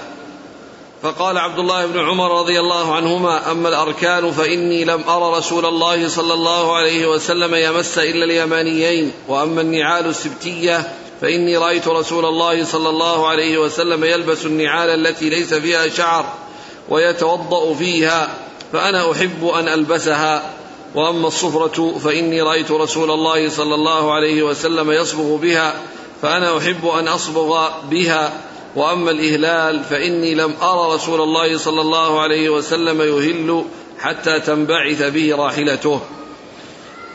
[1.02, 6.08] فقال عبد الله بن عمر رضي الله عنهما أما الأركان فإني لم أر رسول الله
[6.08, 10.88] صلى الله عليه وسلم يمس إلا اليمانيين وأما النعال السبتية
[11.20, 16.26] فإني رأيت رسول الله صلى الله عليه وسلم يلبس النعال التي ليس فيها شعر
[16.88, 18.34] ويتوضأ فيها
[18.72, 20.54] فأنا أحب أن ألبسها.
[20.94, 25.74] وأما الصفرة فإني رأيت رسول الله صلى الله عليه وسلم يصبغ بها
[26.22, 28.32] فأنا أحب أن أصبغ بها.
[28.76, 33.64] وأما الإهلال فإني لم أرى رسول الله صلى الله عليه وسلم يهل
[33.98, 36.00] حتى تنبعث به راحلته.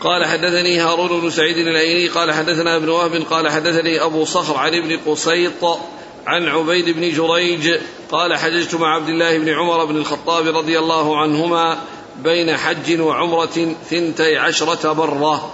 [0.02, 4.76] قال حدثني هارون بن سعيد الايلي قال حدثنا ابن وهب قال حدثني أبو صخر عن
[4.76, 5.80] ابن قسيط
[6.28, 7.80] عن عبيد بن جريج
[8.12, 11.78] قال حججت مع عبد الله بن عمر بن الخطاب رضي الله عنهما
[12.24, 15.54] بين حج وعمرة ثنتي عشرة برة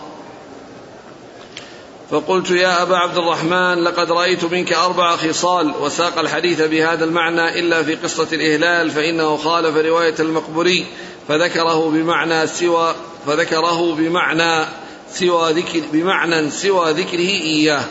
[2.12, 7.84] فقلت يا أبا عبد الرحمن لقد رأيت منك أربع خصال وساق الحديث بهذا المعنى إلا
[7.84, 10.86] في قصة الإهلال فإنه خالف رواية المقبري
[11.28, 12.96] فذكره بمعنى سوى
[13.28, 14.66] فذكره بمعنى
[15.10, 17.84] سوى ذكر بمعنى سوى ذكره إياه.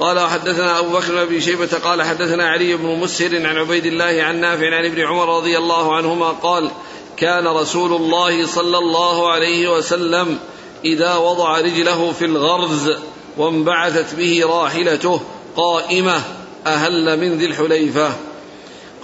[0.00, 4.40] قال وحدثنا أبو بكر بن شيبة قال حدثنا علي بن مسهر عن عبيد الله عن
[4.40, 6.70] نافع عن ابن عمر رضي الله عنهما قال
[7.16, 10.38] كان رسول الله صلى الله عليه وسلم
[10.84, 12.90] إذا وضع رجله في الغرز
[13.36, 15.20] وانبعثت به راحلته
[15.56, 16.22] قائمة
[16.66, 18.12] أهل من ذي الحليفة.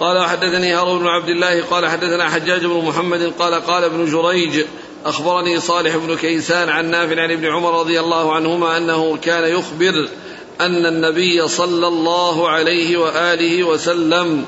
[0.01, 4.65] قال وحدثني هارون بن عبد الله قال حدثنا حجاج بن محمد قال قال ابن جريج
[5.09, 10.09] أخبرني صالح بن كيسان عن نافع عن ابن عمر رضي الله عنهما أنه كان يخبر
[10.61, 14.45] أن النبي صلى الله عليه وآله وسلم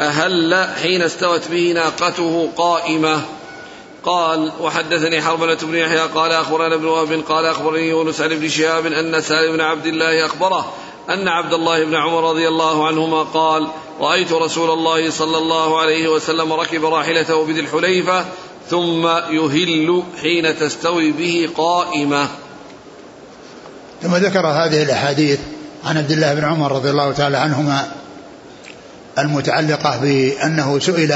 [0.00, 3.20] أهل حين استوت به ناقته قائمة.
[4.04, 8.86] قال وحدثني حرملة بن يحيى قال أخبرنا ابن وهب قال أخبرني يونس عن ابن شهاب
[8.86, 10.72] أن سالم بن عبد الله أخبره
[11.10, 13.68] أن عبد الله بن عمر رضي الله عنهما قال
[14.00, 18.24] رأيت رسول الله صلى الله عليه وسلم ركب راحلته بذي الحليفة
[18.70, 22.28] ثم يهل حين تستوي به قائمة.
[24.02, 25.38] ثم ذكر هذه الأحاديث
[25.84, 27.88] عن عبد الله بن عمر رضي الله تعالى عنهما
[29.18, 31.12] المتعلقة بأنه سئل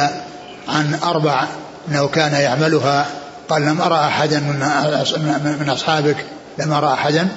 [0.68, 1.46] عن أربع
[1.88, 3.07] أنه كان يعملها.
[3.48, 6.16] قال لم أرى أحدا من من أصحابك.
[6.59, 7.28] لم أرى أحدا.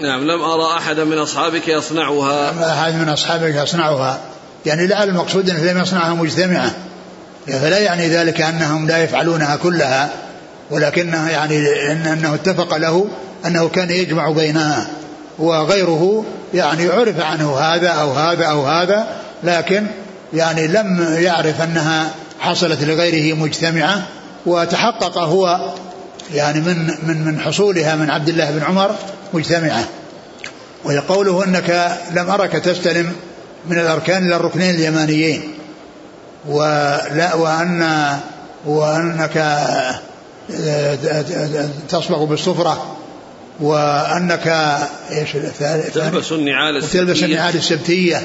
[0.00, 2.52] نعم لم أرى أحدا من أصحابك يصنعها.
[2.52, 4.20] لم أرى أحد من أصحابك يصنعها.
[4.66, 6.74] يعني لعل المقصود أنه لم يصنعها مجتمعة.
[7.46, 10.10] فلا يعني ذلك أنهم لا يفعلونها كلها
[10.70, 11.58] ولكنه يعني
[11.92, 13.08] أنه اتفق له
[13.46, 14.86] أنه كان يجمع بينها
[15.38, 16.24] وغيره
[16.54, 19.06] يعني عرف عنه هذا أو هذا أو هذا
[19.42, 19.86] لكن
[20.34, 24.02] يعني لم يعرف أنها حصلت لغيره مجتمعة
[24.46, 25.72] وتحقق هو
[26.34, 28.96] يعني من من من حصولها من عبد الله بن عمر
[29.34, 29.84] مجتمعة.
[30.84, 33.12] وهي قوله إنك لم أرك تستلم
[33.66, 35.53] من الأركان إلى الركنين اليمانيين.
[36.48, 38.10] ولا وأن
[38.66, 39.66] وأنك
[41.88, 42.96] تصبغ بالصفرة
[43.60, 44.46] وأنك
[45.10, 48.22] إيش الثالث؟ تلبس النعال السبتية تلبس النعال السبتية.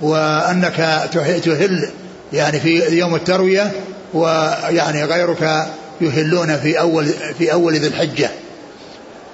[0.00, 1.90] وأنك تهل
[2.32, 3.72] يعني في يوم التروية
[4.14, 5.66] ويعني غيرك
[6.00, 7.06] يهلون في أول
[7.38, 8.30] في أول ذي الحجة.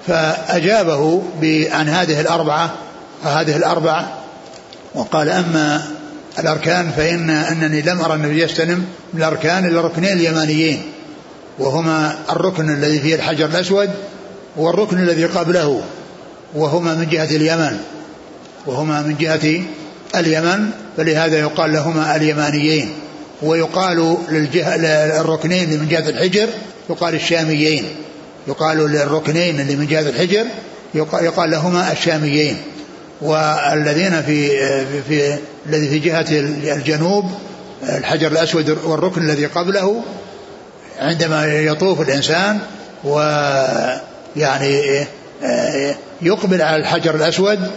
[0.07, 1.23] فأجابه
[1.71, 2.73] عن هذه الأربعة
[3.23, 4.05] هذه الأربع
[4.95, 5.98] وقال أما
[6.39, 10.81] الأركان فإن أنني لم أرى النبي يستلم من الأركان إلا الركنين اليمانيين
[11.59, 13.89] وهما الركن الذي فيه الحجر الأسود
[14.57, 15.81] والركن الذي قبله
[16.55, 17.77] وهما من جهة اليمن
[18.65, 19.61] وهما من جهة
[20.15, 22.89] اليمن فلهذا يقال لهما اليمانيين
[23.41, 24.75] ويقال للجهة
[25.21, 26.47] الركنين من جهة الحجر
[26.89, 27.83] يقال الشاميين
[28.47, 30.45] يقال للركنين اللي من جهة الحجر
[30.95, 32.57] يقال لهما الشاميين.
[33.21, 34.49] والذين في
[35.01, 36.25] في الذي في جهة
[36.75, 37.31] الجنوب
[37.83, 40.01] الحجر الأسود والركن الذي قبله
[40.99, 42.59] عندما يطوف الإنسان
[43.03, 45.05] ويعني
[46.21, 47.71] يقبل على الحجر الأسود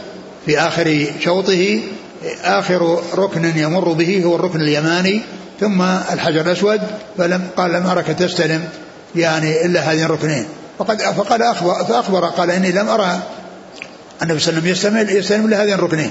[0.47, 1.81] في آخر شوطه
[2.45, 5.21] آخر ركن يمر به هو الركن اليماني
[5.61, 6.81] ثم الحجر الأسود
[7.19, 8.69] فلم قال لم أرك تستلم
[9.17, 10.45] يعني إلا هذين الركنين.
[10.79, 13.19] فقد فقال أخبر فأخبر قال إني لم أرى
[14.23, 16.11] النبي صلى الله عليه وسلم يستلم يستلم إلا هذين الركنين.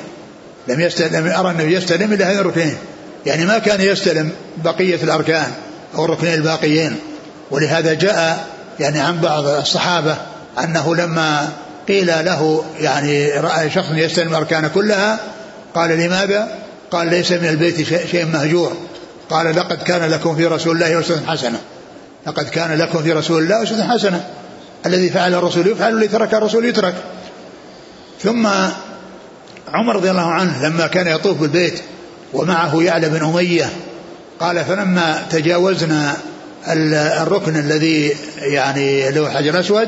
[0.67, 2.77] لم يستلم لم أرى النبي يستلم إلا هذين الركنين.
[3.25, 5.51] يعني ما كان يستلم بقية الأركان
[5.95, 6.95] أو الركنين الباقيين.
[7.51, 8.47] ولهذا جاء
[8.79, 10.17] يعني عن بعض الصحابة
[10.63, 11.49] أنه لما
[11.87, 15.19] قيل له يعني رأى شخص يستلم الأركان كلها
[15.75, 16.57] قال لماذا؟
[16.91, 18.73] قال ليس من البيت شيء مهجور.
[19.29, 21.59] قال لقد كان لكم في رسول الله أسوة حسنة.
[22.27, 24.25] لقد كان لكم في رسول الله أسوة حسنة.
[24.85, 26.95] الذي فعل الرسول يفعل والذي ترك الرسول يترك.
[28.23, 28.47] ثم
[29.67, 31.81] عمر رضي الله عنه لما كان يطوف بالبيت
[32.33, 33.69] ومعه يعلى بن أمية
[34.39, 36.17] قال فلما تجاوزنا
[37.21, 39.87] الركن الذي يعني له الحجر الأسود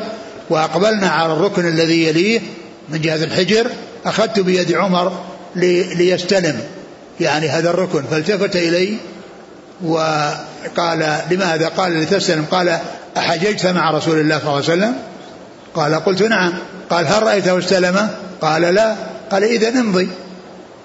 [0.50, 2.42] وأقبلنا على الركن الذي يليه
[2.90, 3.68] من جهة الحجر
[4.06, 5.12] أخذت بيد عمر
[5.96, 6.60] ليستلم
[7.20, 8.98] يعني هذا الركن فالتفت إلي
[9.84, 12.80] وقال لماذا؟ قال لتستلم قال
[13.18, 14.96] أحججت مع رسول الله صلى الله عليه وسلم؟
[15.76, 16.54] قال قلت نعم
[16.90, 18.10] قال هل رأيته استلمه؟
[18.44, 18.96] قال لا
[19.32, 20.10] قال إذا نمضي.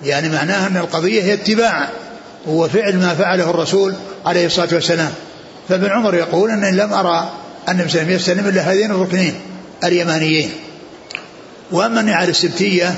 [0.05, 1.89] يعني معناها أن القضية هي اتباع
[2.49, 3.95] هو فعل ما فعله الرسول
[4.27, 5.11] عليه الصلاة والسلام.
[5.69, 7.31] فابن عمر يقول أني لم أرى
[7.69, 9.35] أن مسلم يستلم إلا هذين الركنين
[9.85, 10.51] اليمانيين.
[11.73, 12.95] وأما النعال السبتية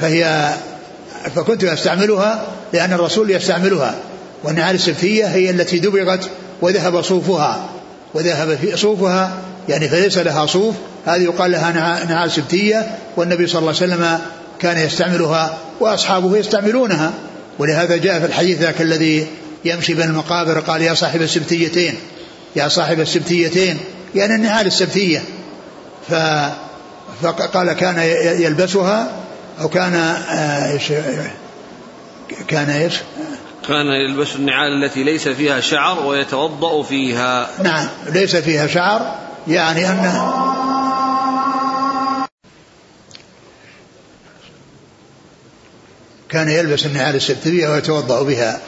[0.00, 0.52] فهي
[1.36, 3.94] فكنت أستعملها لأن الرسول يستعملها.
[4.44, 6.30] والنعال السبتية هي التي دبغت
[6.62, 7.68] وذهب صوفها
[8.14, 9.32] وذهب في صوفها
[9.68, 10.74] يعني فليس لها صوف.
[11.06, 11.72] هذه يقال لها
[12.04, 14.18] نعال سبتية والنبي صلى الله عليه وسلم
[14.60, 17.12] كان يستعملها وأصحابه يستعملونها.
[17.58, 19.26] ولهذا جاء في الحديث ذاك الذي
[19.64, 21.94] يمشي بين المقابر قال يا صاحب السبتيتين
[22.56, 23.78] يا صاحب السبتيتين.
[24.14, 25.22] يعني النعال السبتية.
[26.10, 26.14] ف
[27.22, 27.98] فقال كان
[28.40, 29.12] يلبسها
[29.60, 30.92] أو كان إيش
[32.48, 32.94] كان إيش؟
[33.68, 37.48] كان يلبس النعال التي ليس فيها شعر ويتوضأ فيها.
[37.62, 39.14] نعم ليس فيها شعر
[39.48, 40.44] يعني أنه
[46.28, 48.60] كان يلبس النعال السبتية ويتوضأ بها.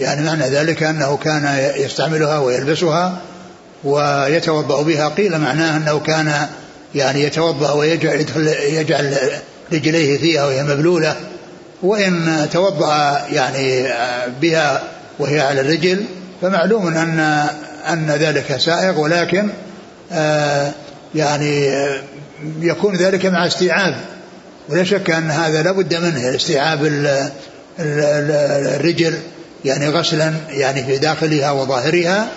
[0.00, 3.18] يعني معنى ذلك أنه كان يستعملها ويلبسها
[3.84, 5.08] ويتوضأ بها.
[5.08, 6.48] قيل معناه أنه كان
[6.94, 8.26] يعني يتوضأ ويجعل
[8.68, 9.16] يجعل
[9.72, 11.16] رجليه فيها وهي مبلولة.
[11.82, 13.82] وإن توضأ يعني
[14.40, 14.82] بها
[15.18, 16.04] وهي على الرجل
[16.42, 17.48] فمعلوم أن
[17.88, 19.48] أن ذلك سائغ ولكن
[21.14, 21.72] يعني
[22.60, 23.94] يكون ذلك مع استيعاب.
[24.68, 26.80] ولا شك أن هذا لابد منه استيعاب
[27.78, 29.14] الرجل
[29.64, 32.28] يعني غسلا يعني في داخلها وظاهرها.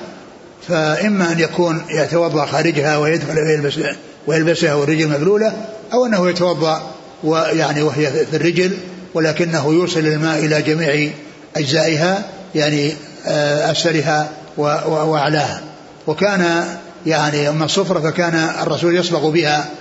[0.67, 3.79] فإما أن يكون يتوضأ خارجها ويدخل ويلبس
[4.27, 5.53] ويلبسها والرجل مبلولة
[5.93, 6.91] أو أنه يتوضأ
[7.23, 8.77] ويعني وهي في الرجل
[9.13, 11.11] ولكنه يوصل الماء إلى جميع
[11.57, 12.23] أجزائها
[12.55, 12.93] يعني
[13.27, 15.61] آه، أسفلها وأعلاها.
[16.07, 16.63] وكان
[17.05, 19.71] يعني أما الصفرة فكان الرسول يصبغ بها.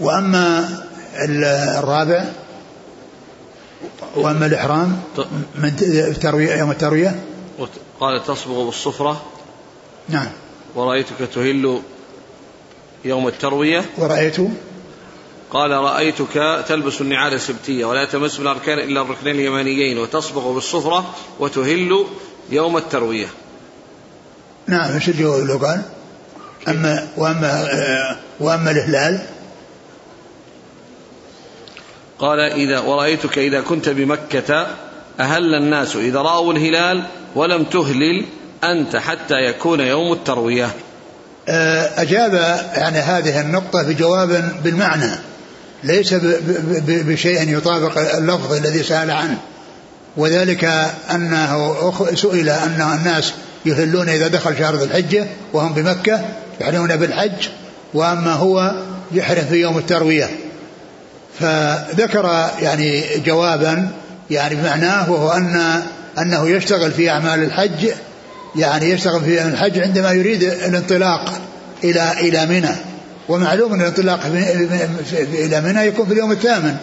[0.00, 0.68] وأما
[1.78, 2.24] الرابع
[4.16, 5.00] وأما الإحرام
[5.54, 7.20] من التروية يوم التروية.
[8.00, 9.22] قال تصبغ بالصفرة.
[10.08, 10.28] نعم.
[10.74, 11.80] ورأيتك تهل
[13.04, 13.84] يوم التروية.
[13.98, 14.36] ورأيت.
[15.50, 22.06] قال رأيتك تلبس النعال السبتية ولا تمس من الأركان إلا الركنين اليمانيين وتصبغ بالصفرة وتهل
[22.50, 23.26] يوم التروية.
[24.66, 25.82] نعم إيش الجواب لو قال؟
[26.68, 27.66] أما وأما
[28.40, 29.20] وأما الإهلال
[32.18, 34.66] قال إذا ورأيتك إذا كنت بمكة
[35.20, 37.02] أهل الناس إذا رأوا الهلال
[37.34, 38.24] ولم تهلل
[38.64, 40.70] أنت حتى يكون يوم التروية.
[41.48, 42.34] أجاب
[42.74, 45.10] يعني هذه النقطة بجواب بالمعنى
[45.84, 46.14] ليس
[46.86, 49.38] بشيء يطابق اللفظ الذي سأل عنه
[50.16, 50.64] وذلك
[51.14, 53.32] أنه سئل أن الناس
[53.66, 56.20] يهلون إذا دخل شهر ذي الحجة وهم بمكة
[56.60, 57.48] يحرمون بالحج
[57.94, 58.74] وأما هو
[59.12, 60.30] يحرم في يوم التروية.
[61.40, 63.88] فذكر يعني جوابا
[64.30, 65.82] يعني بمعناه وهو أن
[66.18, 67.88] أنه يشتغل في أعمال الحج
[68.56, 71.40] يعني يشتغل في الحج عندما يريد الانطلاق
[71.84, 72.74] إلى إلى منى.
[73.28, 74.20] ومعلوم أن الانطلاق
[75.32, 76.76] إلى منى يكون في اليوم الثامن.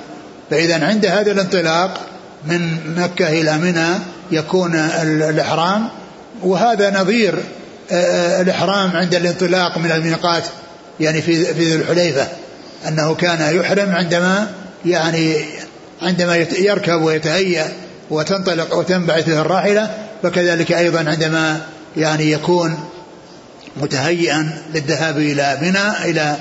[0.49, 2.01] فإذا عند هذا الانطلاق
[2.45, 3.87] من مكة إلى منى
[4.31, 5.89] يكون الإحرام
[6.43, 7.35] وهذا نظير
[7.91, 10.43] آه، آه، الإحرام عند الانطلاق من الميقات
[10.99, 12.27] يعني في في ذي الحليفة
[12.87, 14.47] أنه كان يحرم عندما
[14.85, 15.35] يعني
[16.01, 17.67] عندما يركب ويتهيأ
[18.09, 19.89] وتنطلق وتنبعث به الراحلة
[20.23, 21.61] فكذلك أيضا عندما
[21.97, 22.77] يعني يكون
[23.77, 26.35] متهيئا للذهاب إلى منى إلى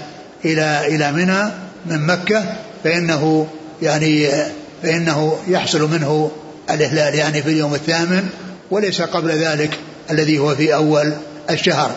[0.44, 1.50] إلى إلى منى
[1.86, 2.44] من مكة
[2.84, 3.46] فإنه
[3.82, 4.28] يعني
[4.82, 6.30] فإنه يحصل منه
[6.70, 8.28] الإهلال يعني في اليوم الثامن
[8.70, 11.12] وليس قبل ذلك الذي هو في أول
[11.50, 11.96] الشهر.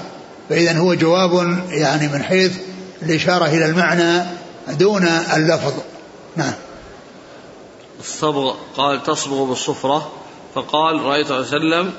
[0.49, 2.57] فإذا هو جواب يعني من حيث
[3.01, 4.23] الإشارة إلى المعنى
[4.67, 5.73] دون اللفظ.
[6.35, 6.53] نعم.
[7.99, 10.11] الصبغ قال تصبغ بالصفرة
[10.55, 11.93] فقال رأيت عليه وسلم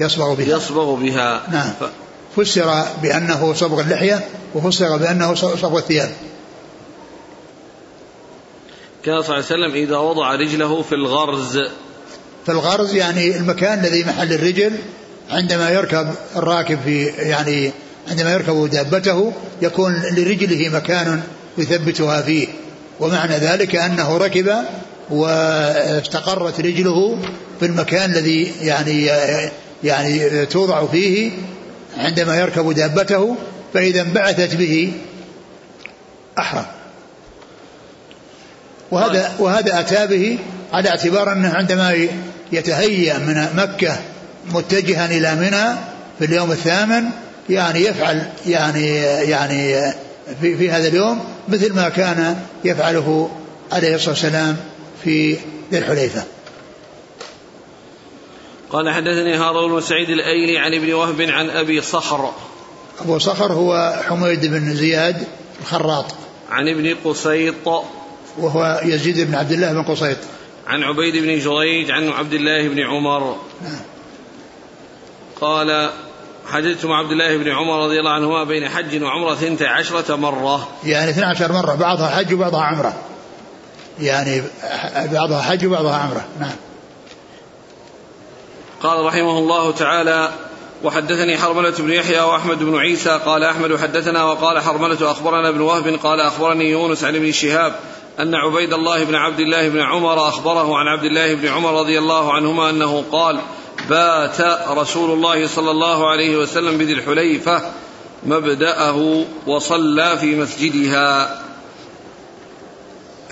[0.00, 0.56] يصبغ بها.
[0.56, 1.42] يصبغ بها.
[1.50, 1.70] نعم.
[1.80, 1.84] ف...
[2.40, 6.12] فسر بأنه صبغ اللحية وفسر بأنه صبغ الثياب.
[9.04, 11.60] كان صلى الله عليه وسلم إذا وضع رجله في الغرز
[12.48, 14.72] في الغرز يعني المكان الذي محل الرجل
[15.30, 17.72] عندما يركب الراكب في يعني
[18.10, 19.32] عندما يركب دابته
[19.62, 21.22] يكون لرجله مكان
[21.58, 22.48] يثبتها فيه.
[23.00, 24.54] ومعنى ذلك أنه ركب
[25.10, 27.18] واستقرت رجله
[27.60, 29.10] في المكان الذي يعني
[29.84, 31.30] يعني توضع فيه
[31.98, 33.36] عندما يركب دابته
[33.74, 34.92] فإذا انبعثت به
[36.38, 36.66] أحرم
[38.90, 40.38] وهذا وهذا أتى به
[40.72, 42.08] على اعتبار أنه عندما
[42.52, 43.96] يتهيأ من مكة
[44.52, 45.78] متجها إلى منى
[46.18, 47.04] في اليوم الثامن
[47.50, 48.96] يعني يفعل يعني
[49.30, 49.92] يعني
[50.40, 53.30] في, في هذا اليوم مثل ما كان يفعله
[53.72, 54.56] عليه الصلاة والسلام
[55.04, 55.32] في
[55.72, 56.22] ذي الحليفة.
[58.70, 62.30] قال حدثني هارون بن سعيد الأيلي عن ابن وهب عن أبي صخر.
[63.00, 65.26] أبو صخر هو حميد بن زياد
[65.60, 66.06] الخراط.
[66.50, 67.84] عن ابن قسيط.
[68.38, 70.18] وهو يزيد بن عبد الله بن قسيط.
[70.68, 73.36] عن عبيد بن جريج عن عبد الله بن عمر.
[75.40, 75.90] قال
[76.46, 80.68] حدثت مع عبد الله بن عمر رضي الله عنهما بين حج وعمرة ثنتي عشرة مرة.
[80.84, 82.94] يعني اثنى عشر مرة بعضها حج وبعضها عمرة.
[84.00, 84.42] يعني
[85.12, 86.56] بعضها حج وبعضها عمرة نعم.
[88.82, 90.30] قال رحمه الله تعالى
[90.84, 95.98] وحدثني حرملة بن يحيى وأحمد بن عيسى قال أحمد حدثنا وقال حرملة أخبرنا ابن وهب
[96.02, 97.74] قال أخبرني يونس عن ابن شهاب
[98.20, 101.98] أن عبيد الله بن عبد الله بن عمر أخبره عن عبد الله بن عمر رضي
[101.98, 103.40] الله عنهما أنه قال
[103.90, 107.62] بات رسول الله صلى الله عليه وسلم بذي الحليفة
[108.26, 111.40] مبدأه وصلى في مسجدها.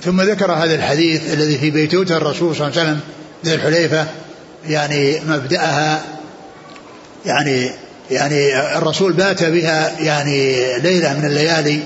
[0.03, 3.01] ثم ذكر هذا الحديث الذي في بيتوت الرسول صلى الله عليه وسلم
[3.45, 4.07] ذي الحليفة
[4.69, 6.03] يعني مبدأها
[7.27, 7.71] يعني
[8.11, 11.83] يعني الرسول بات بها يعني ليلة من الليالي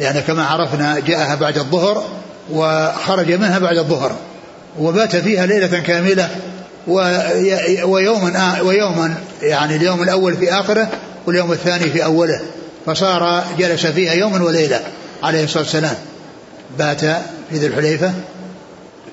[0.00, 2.19] يعني كما عرفنا جاءها بعد الظهر
[2.52, 4.12] وخرج منها بعد الظهر
[4.78, 6.30] وبات فيها ليلة كاملة
[7.84, 10.88] ويوما ويوما يعني اليوم الأول في آخره
[11.26, 12.40] واليوم الثاني في أوله
[12.86, 14.80] فصار جلس فيها يوما وليلة
[15.22, 15.94] عليه الصلاة والسلام.
[16.78, 18.12] بات في ذي الحليفة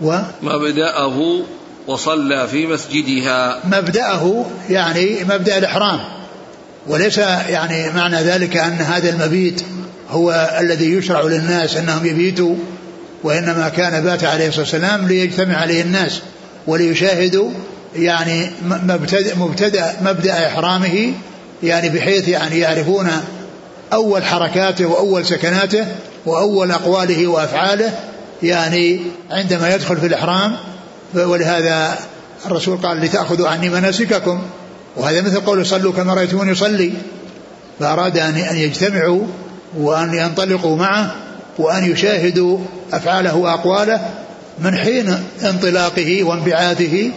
[0.01, 1.41] و مبدأه
[1.87, 3.59] وصلى في مسجدها.
[3.65, 5.99] مبدأه يعني مبدأ الإحرام
[6.87, 9.61] وليس يعني معنى ذلك أن هذا المبيت
[10.09, 12.55] هو الذي يشرع للناس أنهم يبيتوا
[13.23, 16.19] وإنما كان بات عليه الصلاة والسلام ليجتمع عليه الناس
[16.67, 17.49] وليشاهدوا
[17.95, 21.13] يعني مبتدأ, مبتدأ مبدأ إحرامه
[21.63, 23.09] يعني بحيث يعني يعرفون
[23.93, 25.85] أول حركاته وأول سكناته
[26.25, 27.91] وأول أقواله وأفعاله
[28.43, 29.01] يعني
[29.31, 30.55] عندما يدخل في الإحرام.
[31.15, 31.99] ولهذا
[32.45, 34.41] الرسول قال لتأخذوا عني مناسككم.
[34.95, 36.93] وهذا مثل قول صلوا كما رأيتموني يصلي
[37.79, 39.21] فأراد أن يجتمعوا
[39.77, 41.15] وأن ينطلقوا معه
[41.57, 42.59] وأن يشاهدوا
[42.93, 44.09] أفعاله وأقواله
[44.59, 47.11] من حين انطلاقه وانبعاثه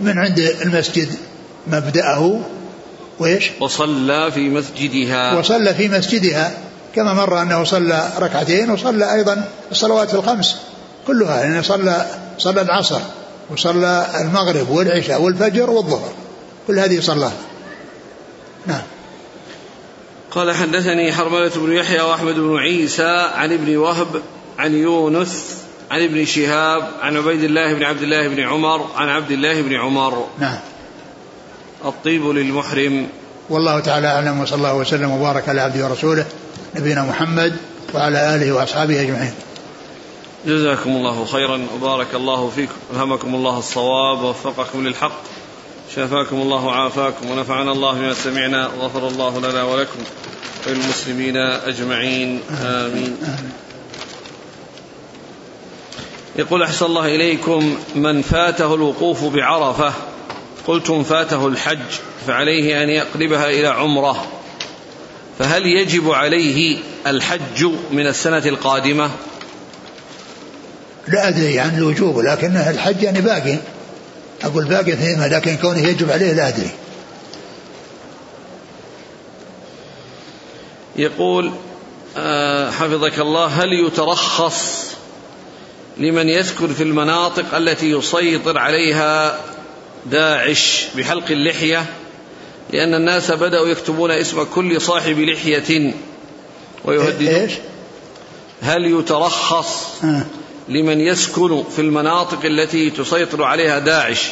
[0.00, 1.08] من عند المسجد
[1.66, 2.40] مبدأه
[3.18, 5.38] وإيش؟ وصلى في مسجدها.
[5.38, 6.52] وصلى في مسجدها
[6.94, 10.56] كما مر أنه صلى ركعتين وصلى أيضا الصلوات الخمس
[11.06, 12.06] كلها يعني صلى
[12.38, 13.00] صلى العصر
[13.50, 16.12] وصلى المغرب والعشاء والفجر والظهر
[16.66, 17.32] كل هذه صلاها.
[18.66, 18.82] نعم.
[20.30, 24.22] قال حدثني حرملة بن يحيى وأحمد بن عيسى عن ابن وهب
[24.60, 25.56] عن يونس
[25.90, 29.74] عن ابن شهاب عن عبيد الله بن عبد الله بن عمر عن عبد الله بن
[29.74, 30.26] عمر.
[30.38, 30.58] نعم.
[31.84, 33.06] الطيب للمحرم.
[33.50, 36.26] والله تعالى أعلم وصلى الله وسلم وبارك على عبده ورسوله
[36.76, 37.56] نبينا محمد
[37.94, 39.32] وعلى آله وأصحابه أجمعين.
[40.46, 45.22] جزاكم الله خيرا وبارك الله فيكم ألهمكم الله الصواب ووفقكم للحق
[45.94, 49.98] شافاكم الله وعافاكم ونفعنا الله بما سمعنا وغفر الله لنا ولكم
[50.66, 53.16] وللمسلمين أجمعين آمين.
[56.40, 59.92] يقول أحسن الله إليكم من فاته الوقوف بعرفة.
[60.66, 61.78] قلتم فاته الحج
[62.26, 64.26] فعليه أن يقلبها إلى عمرة.
[65.38, 69.10] فهل يجب عليه الحج من السنة القادمة؟
[71.08, 73.56] لا أدري عن الوجوب لكن الحج يعني باقي.
[74.42, 76.70] أقول باقي فيما لكن كونه يجب عليه لا أدري.
[80.96, 81.52] يقول
[82.16, 84.79] آه، حفظك الله هل يترخص
[86.00, 89.40] لمن يسكن في المناطق التي يسيطر عليها
[90.06, 91.86] داعش بحلق اللحية
[92.72, 95.94] لأن الناس بدأوا يكتبون اسم كل صاحب لحية
[96.84, 97.48] ويهددون؟
[98.62, 100.22] هل يترخص آه.
[100.68, 104.28] لمن يسكن في المناطق التي تسيطر عليها داعش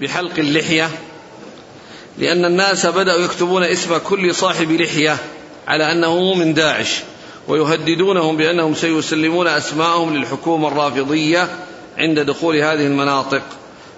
[0.00, 0.90] بحلق اللحية
[2.18, 5.16] لأن الناس بدأوا يكتبون اسم كل صاحب لحية
[5.68, 7.00] على أنه من داعش
[7.48, 11.48] ويهددونهم بأنهم سيسلمون أسماءهم للحكومة الرافضية
[11.98, 13.42] عند دخول هذه المناطق.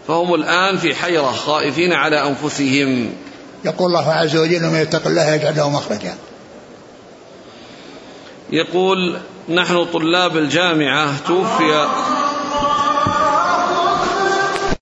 [0.08, 3.12] فهم الآن في حيرة خائفين على أنفسهم.
[3.64, 6.14] يقول الله عز وجل ومن يتق الله يجعل له مخرجا
[8.50, 9.16] يقول
[9.48, 11.14] نحن طلاب الجامعة.
[11.26, 11.88] توفي